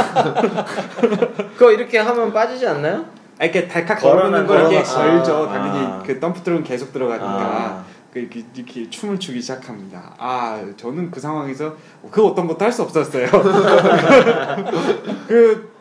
[1.56, 3.06] 그거 이렇게 하면 빠지지 않나요?
[3.38, 4.82] 아, 이렇게 달칵 걸어놓는 걸 이렇게.
[4.82, 5.48] 걸죠 아.
[5.48, 7.84] 당연히 그 덤프 트럭은 계속 들어가니까 아.
[8.12, 10.14] 그 이렇게, 이렇게 춤을 추기 시작합니다.
[10.18, 11.76] 아 저는 그 상황에서
[12.10, 13.26] 그 어떤 것도 할 수 없었어요.
[15.28, 15.72] 그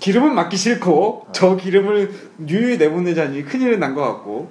[0.00, 2.12] 기름은 맞기 싫고 저 기름을
[2.48, 4.50] 유유히 내보내자니 큰일은 난것 같고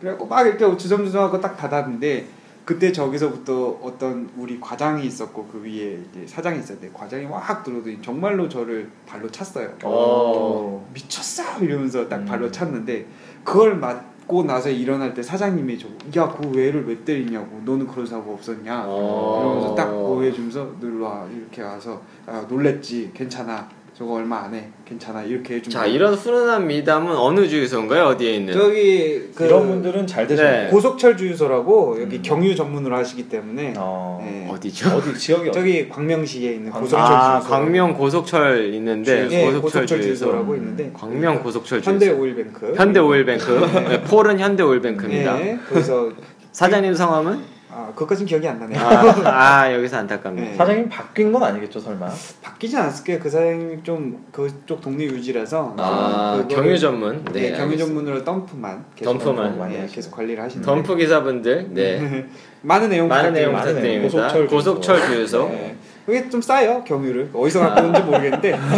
[0.00, 2.37] 그래갖고 막 이렇게 주섬주섬하고 딱 닫았는데
[2.68, 8.46] 그때 저기서부터 어떤 우리 과장이 있었고 그 위에 이제 사장이 있었는데 과장이 확 들어오더니 정말로
[8.46, 9.72] 저를 발로 찼어요.
[9.84, 10.86] 어.
[10.92, 12.24] 미쳤어 이러면서 딱 음.
[12.26, 13.06] 발로 찼는데
[13.42, 15.78] 그걸 맞고 나서 일어날 때 사장님이
[16.12, 19.40] 저야그 왜를 왜 때리냐고 너는 그런 사고 없었냐 어.
[19.40, 23.66] 이러면서 딱 보호해주면서 놀라 이렇게 와서 아, 놀랬지 괜찮아
[23.98, 28.04] 저거 얼마 안 해 괜찮아 이렇게 해주면 자 이런 훈훈한 미담은 어느 주유소인가요?
[28.04, 28.54] 어디에 있는?
[28.54, 30.70] 저기 그 이런 분들은 잘 되셨네요 네.
[30.70, 32.22] 고속철 주유소라고 여기 음.
[32.22, 34.20] 경유 전문으로 하시기 때문에 어.
[34.24, 34.48] 네.
[34.48, 34.90] 어디죠?
[34.90, 35.58] 어디 지역이 어디?
[35.58, 40.54] 저기 광명시에 있는 광- 고속철 아 주유소 광명 고속철 있는데 예, 고속철, 고속철 주유소 음.
[40.54, 43.50] 있는데 광명 고속철 주유소 현대 오일뱅크 현대 오일뱅크
[43.88, 46.10] 네, 폴은 현대 오일뱅크입니다 예, 거기서
[46.52, 47.57] 사장님 성함은?
[47.88, 48.78] 아 그것까진 기억이 안 나네요.
[48.78, 50.54] 아, 아, 여기서 안타깝네 네.
[50.54, 52.08] 사장님 바뀐 건 아니겠죠 설마
[52.42, 53.20] 바뀌지 않았을 거예요.
[53.20, 57.78] 그 사장님이 좀 그쪽 동네 유지라서 아 경유 전문 네, 네, 경유.
[57.78, 59.54] 전문으로 덤프만 계속 덤프만.
[59.54, 62.26] 예, 많이 계속 관리를 하시는 덤프 기사분들 네
[62.60, 63.58] 많은 내용 많은 내용 부탁드립니다.
[63.58, 64.08] 많은 내용.
[64.08, 65.38] 부탁드립니다 고속철 고속철 주유소.
[65.38, 65.76] 주유소 네.
[66.04, 68.58] 그게 좀 싸요 경유를 어디서 갖고 온지 모르겠는데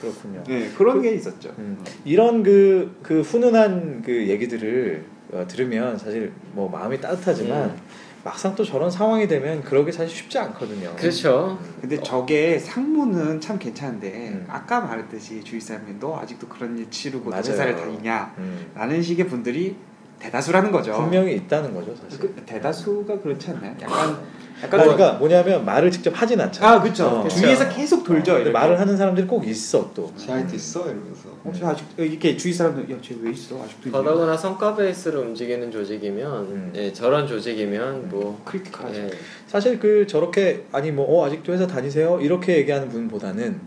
[0.00, 1.50] 그렇군요 네, 그런 게 있었죠.
[1.58, 7.76] 음, 이런 그, 그 훈훈한 그 얘기들을 어, 들으면 사실 뭐 마음이 따뜻하지만 음.
[8.24, 10.94] 막상 또 저런 상황이 되면 그러기 사실 쉽지 않거든요.
[10.94, 14.46] 그렇죠 근데 저게 상무는 참 괜찮은데 음.
[14.48, 17.42] 아까 말했듯이 주위 사람이 너 아직도 그런 일 치르고 맞아요.
[17.48, 19.74] 회사를 다니냐 음, 라는 식의 분들이
[20.20, 20.92] 대다수라는 거죠.
[20.92, 22.20] 분명히 있다는 거죠 사실.
[22.20, 23.74] 그 대다수가 그렇지 않나요?
[23.82, 24.18] 약간 아,
[24.62, 26.74] 약간 그러니까 뭐냐면 말을 직접 하진 않잖아.
[26.74, 27.06] 아 그렇죠.
[27.08, 27.26] 어.
[27.28, 28.34] 주위에서 계속 돌죠.
[28.34, 28.52] 근데 이렇게.
[28.52, 30.12] 말을 하는 사람들이 꼭 있어 또.
[30.16, 33.90] 사이트 있어 이러면서 어, 저 아직 이렇게 주위 사람들 야쟤 왜 있어 아직도?
[33.90, 36.72] 더더구나 성과 베이스로 움직이는 조직이면 음.
[36.76, 39.00] 예, 저런 조직이면 뭐 크리티컬하죠.
[39.00, 39.10] 예,
[39.48, 43.60] 사실 그 저렇게 아니 뭐 어, 아직도 회사 다니세요 이렇게 얘기하는 분보다는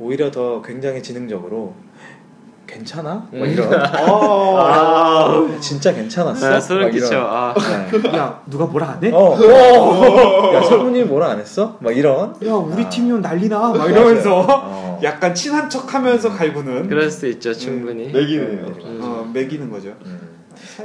[0.00, 1.74] 오히려 더 굉장히 지능적으로
[2.66, 3.28] 괜찮아?
[3.32, 3.40] 음.
[3.40, 3.74] 막 이런
[4.08, 5.48] 어.
[5.60, 6.54] 진짜 괜찮았어?
[6.54, 6.90] 아, 소름.
[6.90, 7.18] 끼쳐.
[7.18, 7.54] 아.
[7.54, 8.16] 네.
[8.16, 9.10] 야 누가 뭐라 안 해?
[9.12, 9.34] 어.
[10.54, 11.76] 야 성훈이 뭐라 안 했어?
[11.80, 12.88] 막 이런 야 우리 아.
[12.88, 14.87] 팀이면 난리나 막 이러면서 어.
[15.02, 18.08] 약간 친한 척하면서 갈구는 그럴 수도 있죠, 충분히.
[18.10, 18.66] 매기네요.
[18.84, 18.98] 음.
[19.02, 19.96] 어, 매기는 거죠.
[20.04, 20.38] 음.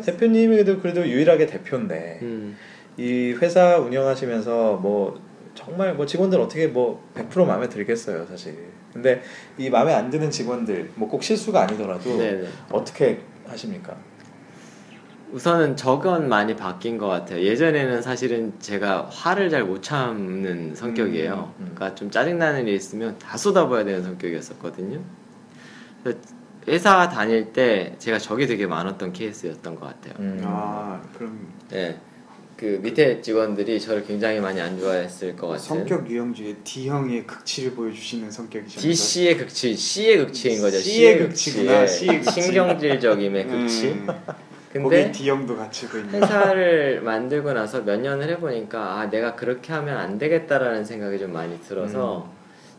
[0.03, 2.55] 대표님이 그래도 그래도 유일하게 대표인데 음.
[2.97, 5.19] 이 회사 운영하시면서 뭐
[5.55, 8.55] 정말 뭐 직원들 어떻게 뭐 100% 마음에 들겠어요 사실.
[8.93, 9.21] 근데
[9.57, 12.47] 이 마음에 안 드는 직원들 뭐 꼭 실수가 아니더라도 네네.
[12.71, 13.95] 어떻게 하십니까?
[15.33, 17.41] 우선은 저건 많이 바뀐 것 같아요.
[17.41, 21.53] 예전에는 사실은 제가 화를 잘 못 참는 성격이에요.
[21.57, 21.71] 음, 음.
[21.73, 24.99] 그러니까 좀 짜증나는 일 있으면 다 쏟아부어야 되는 성격이었었거든요.
[26.03, 26.19] 그래서
[26.67, 30.13] 회사 다닐 때 제가 적이 되게 많았던 케이스였던 것 같아요.
[30.19, 30.39] 음.
[30.43, 31.97] 아 그럼 네.
[32.55, 35.63] 그 밑에 직원들이 저를 굉장히 많이 안 좋아했을 것 같아요.
[35.63, 38.79] 성격 유형 중에 D형의 극치를 보여주시는 성격이죠.
[38.79, 40.77] D C의 극치, C의 극치인 거죠.
[40.77, 42.41] C의 극치구나, C의 극치.
[42.43, 43.87] 신경질적임의 극치.
[43.87, 44.07] 음,
[44.73, 46.21] 근데 D형도 갖추고 있는.
[46.21, 51.59] 회사를 만들고 나서 몇 년을 해보니까 아 내가 그렇게 하면 안 되겠다라는 생각이 좀 많이
[51.61, 52.27] 들어서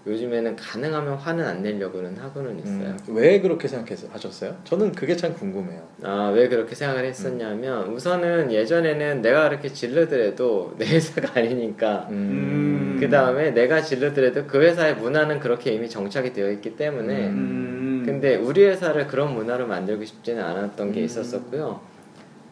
[0.06, 2.94] 요즘에는 가능하면 화는 안 내려고는 하고는 있어요.
[3.08, 4.54] 음, 왜 그렇게 생각해서 하셨어요?
[4.64, 5.80] 저는 그게 참 궁금해요.
[6.02, 12.98] 아 왜 그렇게 생각을 했었냐면 우선은 예전에는 내가 그렇게 질르더라도 내 회사가 아니니까 음.
[13.00, 17.93] 그 다음에 내가 질르더라도 그 회사의 문화는 그렇게 이미 정착이 되어 있기 때문에 음.
[18.04, 21.04] 근데 우리 회사를 그런 문화로 만들고 싶지는 않았던 게 음.
[21.04, 21.80] 있었었고요.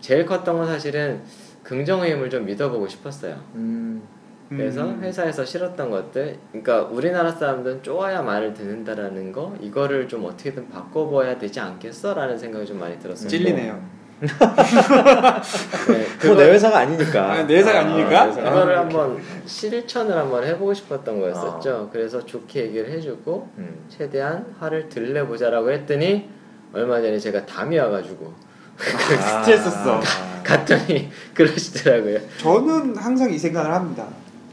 [0.01, 1.21] 제일 컸던 건 사실은
[1.63, 3.41] 긍정의 힘을 좀 믿어보고 싶었어요.
[3.55, 4.03] 음.
[4.49, 5.01] 그래서 음.
[5.03, 11.59] 회사에서 싫었던 것들, 그러니까 우리나라 사람들은 쪼아야 말을 듣는다라는 거, 이거를 좀 어떻게든 바꿔봐야 되지
[11.61, 13.29] 않겠어라는 생각이 좀 많이 들었어요.
[13.29, 14.02] 찔리네요.
[14.23, 17.33] 네, 그거 내 회사가 아니니까.
[17.33, 18.25] 아, 내 회사가 아 니니까?
[18.27, 19.03] 내 회사가 그거를 아니니까.
[19.03, 21.91] 한번 실천을 한번 해보고 싶었던 거였었죠.
[21.93, 23.85] 그래서 좋게 얘기를 해주고 음.
[23.89, 26.29] 최대한 화를 덜 내보자라고 했더니
[26.73, 28.33] 얼마 전에 제가 담이 와가지고
[28.79, 29.43] 아.
[29.43, 30.01] 스트레스 써.
[30.45, 32.18] 갔더니 그러시더라고요.
[32.39, 34.07] 저는 항상 이 생각을 합니다.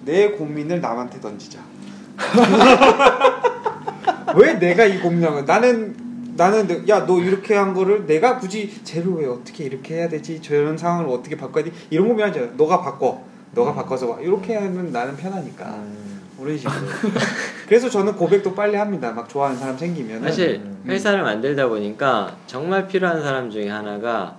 [0.05, 1.59] 내 고민을 남한테 던지자.
[4.35, 5.95] 왜 내가 이 고민을 나는
[6.39, 10.77] 나는 야 너 이렇게 한 거를 내가 굳이 쟤를 왜 어떻게 이렇게 해야 되지 저런
[10.77, 12.51] 상황을 어떻게 바꿔야 돼 이런 고민하지 않아.
[12.55, 13.21] 너가 바꿔
[13.53, 16.21] 너가 바꿔서 와 이렇게 하면 나는 편하니까 음.
[16.39, 16.73] 그런 식으로.
[17.67, 19.11] 그래서 저는 고백도 빨리 합니다.
[19.11, 20.81] 막 좋아하는 사람 생기면 사실 음.
[20.87, 24.37] 회사를 만들다 보니까 정말 필요한 사람 중에 하나가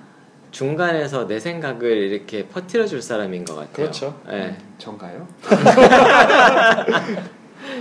[0.52, 3.72] 중간에서 내 생각을 이렇게 퍼뜨려 줄 사람인 것 같아요.
[3.72, 4.18] 그렇죠.
[4.26, 4.56] 네.
[4.78, 5.28] 전가요?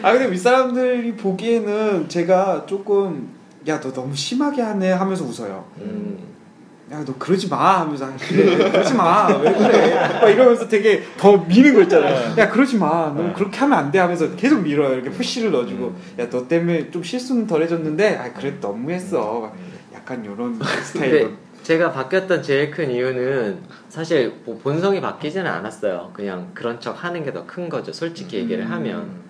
[0.03, 3.38] 아 근데 윗사람들이 보기에는 제가 조금
[3.69, 5.63] 야 너 너무 심하게 하네 하면서 웃어요.
[5.77, 6.17] 음,
[6.91, 11.75] 야너 그러지 마 하면서 아, 그래 그러지 마 왜 그래 막 이러면서 되게 더 미는
[11.75, 12.35] 거 있잖아요.
[12.37, 13.33] 야 그러지 마너 네.
[13.33, 14.93] 그렇게 하면 안 돼 하면서 계속 밀어요.
[14.95, 15.95] 이렇게 푸시를 넣어주고 음.
[16.17, 19.53] 야너 때문에 좀 실수는 덜해졌는데 아 그래 너무했어.
[19.93, 21.29] 약간 이런 스타일로.
[21.61, 23.59] 제가 바뀌었던 제일 큰 이유는
[23.89, 26.09] 사실 뭐 본성이 바뀌지는 않았어요.
[26.13, 27.93] 그냥 그런 척 하는 게 더 큰 거죠.
[27.93, 28.71] 솔직히 얘기를 음.
[28.71, 29.28] 하면.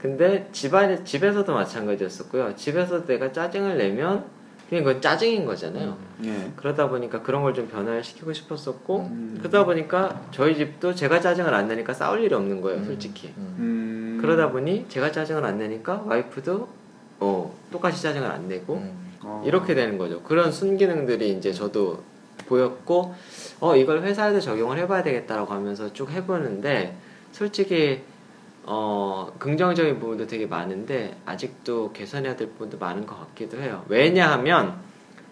[0.00, 2.54] 근데 집안에 집에서도 마찬가지였었고요.
[2.56, 4.24] 집에서 내가 짜증을 내면
[4.68, 5.96] 그냥 그건 짜증인 거잖아요.
[6.24, 6.50] 예.
[6.56, 9.36] 그러다 보니까 그런 걸 좀 변화를 시키고 싶었었고 음.
[9.38, 12.84] 그러다 보니까 저희 집도 제가 짜증을 안 내니까 싸울 일이 없는 거예요, 음.
[12.84, 13.32] 솔직히.
[13.38, 13.56] 음.
[13.58, 14.18] 음.
[14.20, 16.68] 그러다 보니 제가 짜증을 안 내니까 와이프도
[17.20, 18.92] 어 똑같이 짜증을 안 내고 음.
[19.22, 19.42] 어.
[19.44, 20.22] 이렇게 되는 거죠.
[20.22, 22.02] 그런 순기능들이 이제 저도
[22.46, 23.14] 보였고
[23.60, 26.94] 어 이걸 회사에도 적용을 해봐야 되겠다라고 하면서 쭉 해보는데
[27.32, 28.02] 솔직히
[28.70, 33.82] 어 긍정적인 부분도 되게 많은데 아직도 개선해야 될 부분도 많은 것 같기도 해요.
[33.88, 34.76] 왜냐하면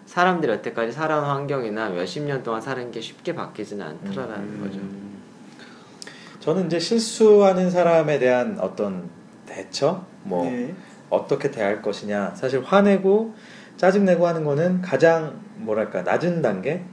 [0.07, 4.61] 사람들이 여태까지 살아온 환경이나 몇십 년 동안 사는 게 쉽게 바뀌지는 않더라라는 음.
[4.63, 4.79] 거죠.
[6.39, 9.07] 저는 이제 실수하는 사람에 대한 어떤
[9.45, 10.73] 대처, 뭐 예.
[11.11, 12.33] 어떻게 대할 것이냐.
[12.33, 13.35] 사실 화내고
[13.75, 16.83] 짜증내고 하는 거는 가장 뭐랄까 낮은 단계,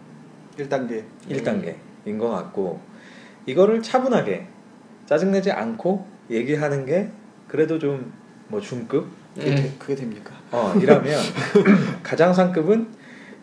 [0.59, 1.05] 1단계.
[1.30, 2.80] 1단계인 것 같고
[3.47, 4.49] 이거를 차분하게
[5.07, 7.09] 짜증내지 않고 얘기하는 게
[7.49, 8.12] 그래도 좀
[8.49, 9.57] 뭐 중급 그게, 음.
[9.57, 10.33] 되- 그게 됩니까?
[10.53, 11.18] 어 이라면
[12.05, 12.87] 가장 상급은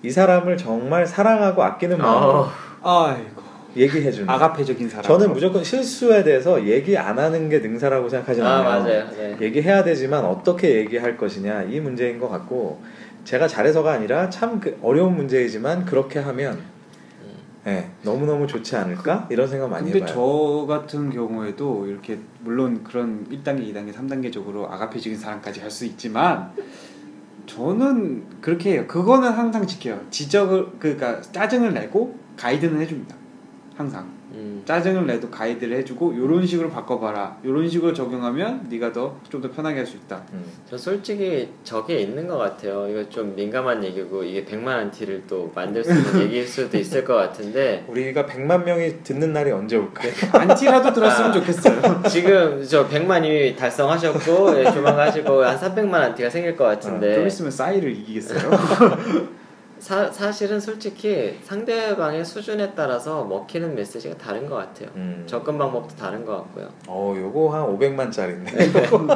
[0.04, 2.46] 이 사람을 정말 사랑하고 아끼는 마음으로
[2.82, 3.42] 어, 아이고.
[3.76, 4.30] 얘기해 주는.
[4.30, 5.04] 아가페적인 사람.
[5.04, 8.64] 저는 무조건 실수에 대해서 얘기 안 하는 게 능사라고 생각하지 아 않아요.
[8.84, 9.08] 맞아요.
[9.18, 9.38] 네.
[9.42, 12.80] 얘기해야 되지만 어떻게 얘기할 것이냐 이 문제인 것 같고
[13.24, 16.60] 제가 잘해서가 아니라 참그 어려운 문제이지만 그렇게 하면
[17.66, 17.72] 음.
[17.72, 20.14] 예, 너무너무 좋지 않을까 이런 생각 많이 근데 해봐요.
[20.14, 26.52] 저 같은 경우에도 이렇게 물론 그런 1단계, 2단계, 3단계적으로 아가페적인 사람까지 할수 있지만
[27.46, 28.86] 저는 그렇게 해요.
[28.88, 30.00] 그거는 항상 지켜요.
[30.10, 33.21] 지적을 그러니까 짜증을 내고 가이드는 해줍니다.
[33.82, 34.62] 항상 음.
[34.64, 39.78] 짜증을 내도 가이드를 해주고 이런 식으로 바꿔봐라 이런 식으로 적용하면 네가 더 좀 더 편하게
[39.80, 40.44] 할 수 있다 음.
[40.70, 42.88] 저 솔직히 저게 있는 것 같아요.
[42.90, 47.04] 이거 좀 민감한 얘기고 이게 100만 원 티를 또 만들 수 있는 얘기일 수도 있을
[47.04, 50.12] 것 같은데 우리가 100만 명이 듣는 날이 언제 올까요?
[50.32, 56.30] 안티라도 들었으면 좋겠어요 지금 저 100만 이미 달성하셨고 예, 조만간 하시고 한 300만 원 티가
[56.30, 56.70] 생길 것좀
[57.00, 58.40] 같은데 있으면 싸이를 이기겠어요
[59.82, 64.90] 사, 사실은 솔직히 상대방의 수준에 따라서 먹히는 메시지가 다른 것 같아요.
[64.96, 65.24] 음.
[65.26, 66.70] 접근 방법도 다른 것 같고요.
[66.88, 68.70] 어, 요거 한 500만 짜리인데.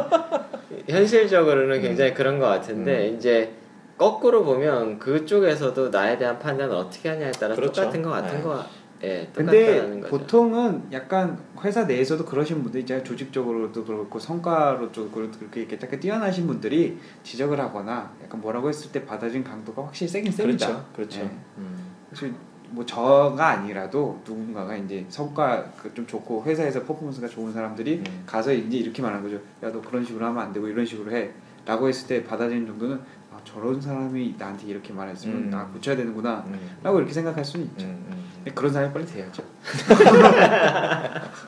[0.89, 1.81] 현실적으로는 음.
[1.83, 3.53] 굉장히 그런 것 같은데 이제
[3.99, 7.81] 거꾸로 보면 그쪽에서도 나에 대한 판단을 어떻게 하냐에 따라 그렇죠.
[7.81, 8.43] 똑같은 것 같은 네.
[8.43, 8.65] 거,
[9.03, 10.01] 예, 근데.
[10.01, 16.47] 보통은 약간 회사 내에서도 그러신 분들 있잖아요 조직적으로도 그렇고 성과로 도 그렇게 이렇게 약간 뛰어나신
[16.47, 20.85] 분들이 지적을 하거나 약간 뭐라고 했을 때 받아진 강도가 확실히 세긴 셉니다 그렇죠.
[20.95, 21.19] 그렇죠.
[21.21, 21.29] 예.
[21.57, 21.85] 음.
[22.09, 22.33] 사실
[22.69, 28.23] 뭐 저가 아니라도 누군가가 이제 성과 그좀 좋고 회사에서 퍼포먼스가 좋은 사람들이 음.
[28.25, 29.41] 가서 이제 이렇게 말하는 거죠.
[29.63, 31.31] 야 너 그런 식으로 하면 안 되고 이런 식으로 해
[31.65, 35.49] 라고 했을 때 받아들이는 정도는 아 저런 사람이 나한테 이렇게 말했으면 음.
[35.49, 36.97] 나 고쳐야 되는구나라고 음.
[36.97, 37.85] 이렇게 생각할 수는 있죠.
[37.85, 38.25] 음, 음.
[38.37, 39.43] 근데 그런 사람이 빨리 돼야죠.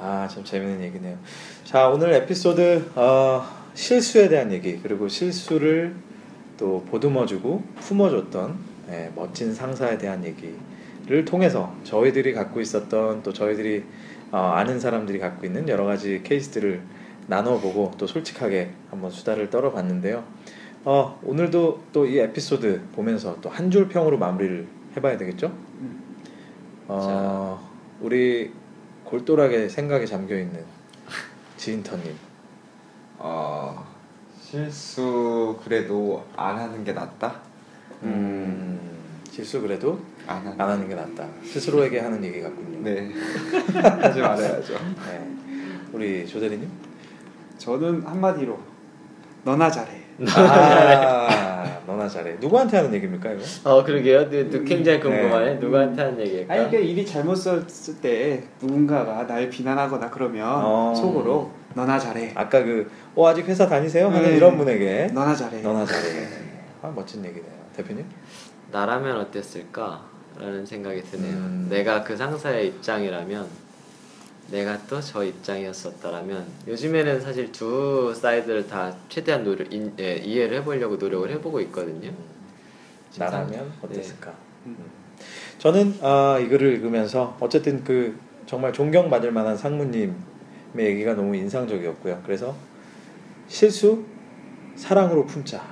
[0.00, 1.16] 아, 참 재밌는 얘기네요.
[1.64, 5.94] 자, 오늘 에피소드 어, 실수에 대한 얘기 그리고 실수를
[6.58, 13.84] 또 보듬어주고 품어줬던 예, 멋진 상사에 대한 얘기를 통해서 저희들이 갖고 있었던 또 저희들이
[14.30, 16.82] 어, 아는 사람들이 갖고 있는 여러 가지 케이스들을
[17.26, 20.24] 나눠보고 또 솔직하게 한번 수다를 떨어봤는데요.
[20.84, 24.66] 어, 오늘도 또 이 에피소드 보면서 또 한 줄 평으로 마무리를
[24.96, 25.52] 해봐야 되겠죠?
[26.88, 27.70] 어,
[28.00, 28.52] 우리
[29.04, 30.62] 골똘하게 생각에 잠겨 있는
[31.56, 32.14] 지인터님.
[33.18, 33.86] 어,
[34.40, 37.40] 실수 그래도 안 하는 게 낫다.
[38.02, 38.78] 음,
[39.30, 40.60] 실수 그래도 안 하는.
[40.60, 41.26] 안 하는 게 낫다.
[41.44, 42.80] 스스로에게 하는 얘기 같군요.
[42.82, 43.10] 네.
[43.72, 44.74] 하지 말아야죠.
[45.06, 45.34] 네.
[45.92, 46.68] 우리 조대리님.
[47.56, 48.58] 저는 한마디로
[49.46, 49.90] 너나 잘해.
[50.36, 52.36] 아, 너나 잘해.
[52.40, 53.42] 누구한테 하는 얘기입니까 이거?
[53.64, 54.30] 어 그러게요.
[54.30, 55.44] 누, 누, 굉장히 궁금하네.
[55.44, 55.54] 네.
[55.56, 56.54] 누구한테 하는 얘기일까?
[56.54, 60.94] 아니 그러니까 일이 잘못 썼을 때 누군가가 날 비난하거나 그러면 어.
[60.94, 62.32] 속으로 너나 잘해.
[62.34, 64.08] 아까 그, 어 아직 회사 다니세요?
[64.08, 64.36] 하는 네.
[64.36, 65.60] 이런 분에게 너나 잘해.
[65.60, 66.28] 너나 잘해.
[66.82, 67.52] 아 멋진 얘기네요.
[67.76, 68.06] 대표님.
[68.72, 71.34] 나라면 어땠을까라는 생각이 드네요.
[71.34, 71.66] 음.
[71.68, 73.46] 내가 그 상사의 입장이라면
[74.54, 80.94] 내가 또 저 입장이었었다라면 요즘에는 사실 두 사이드를 다 최대한 노력 인, 예, 이해를 해보려고
[80.96, 82.12] 노력을 해보고 있거든요.
[83.18, 83.70] 나라면 네.
[83.82, 84.32] 어땠을까?
[84.66, 84.76] 음.
[85.58, 90.14] 저는 아, 이 글을 읽으면서 어쨌든 그 정말 존경받을 만한 상무님의
[90.78, 92.22] 얘기가 너무 인상적이었고요.
[92.24, 92.54] 그래서
[93.48, 94.04] 실수
[94.76, 95.62] 사랑으로 품자.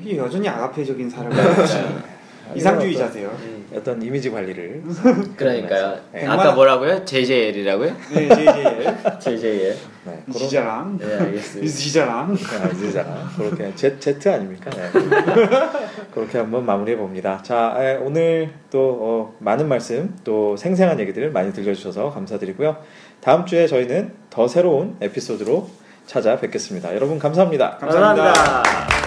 [0.00, 2.11] 이게 여전히 아가페적인 사람이에요.
[2.56, 3.28] 이상주의자세요.
[3.28, 4.82] 음, 어떤 이미지 관리를
[5.36, 5.98] 그러니까요.
[6.12, 6.26] 네.
[6.26, 7.04] 아까 뭐라고요?
[7.04, 7.96] JJL이라고요?
[8.14, 9.18] 네, JJL.
[9.18, 9.76] JJL.
[10.04, 10.98] 네, 이지자랑.
[10.98, 11.64] 네 알겠습니다.
[11.64, 12.36] 이지자랑.
[12.62, 13.30] 아, 이제잖아.
[13.36, 14.70] 그렇게 Z, Z 아닙니까?
[14.70, 14.90] 네.
[16.12, 17.40] 그렇게 한번 마무리해 봅니다.
[17.42, 22.76] 자, 에, 오늘 또 어, 많은 말씀 또 생생한 얘기들을 많이 들려주셔서 감사드리고요.
[23.20, 25.68] 다음 주에 저희는 더 새로운 에피소드로
[26.06, 26.94] 찾아뵙겠습니다.
[26.94, 27.78] 여러분 감사합니다.
[27.78, 28.32] 감사합니다.
[28.32, 29.01] 감사합니다.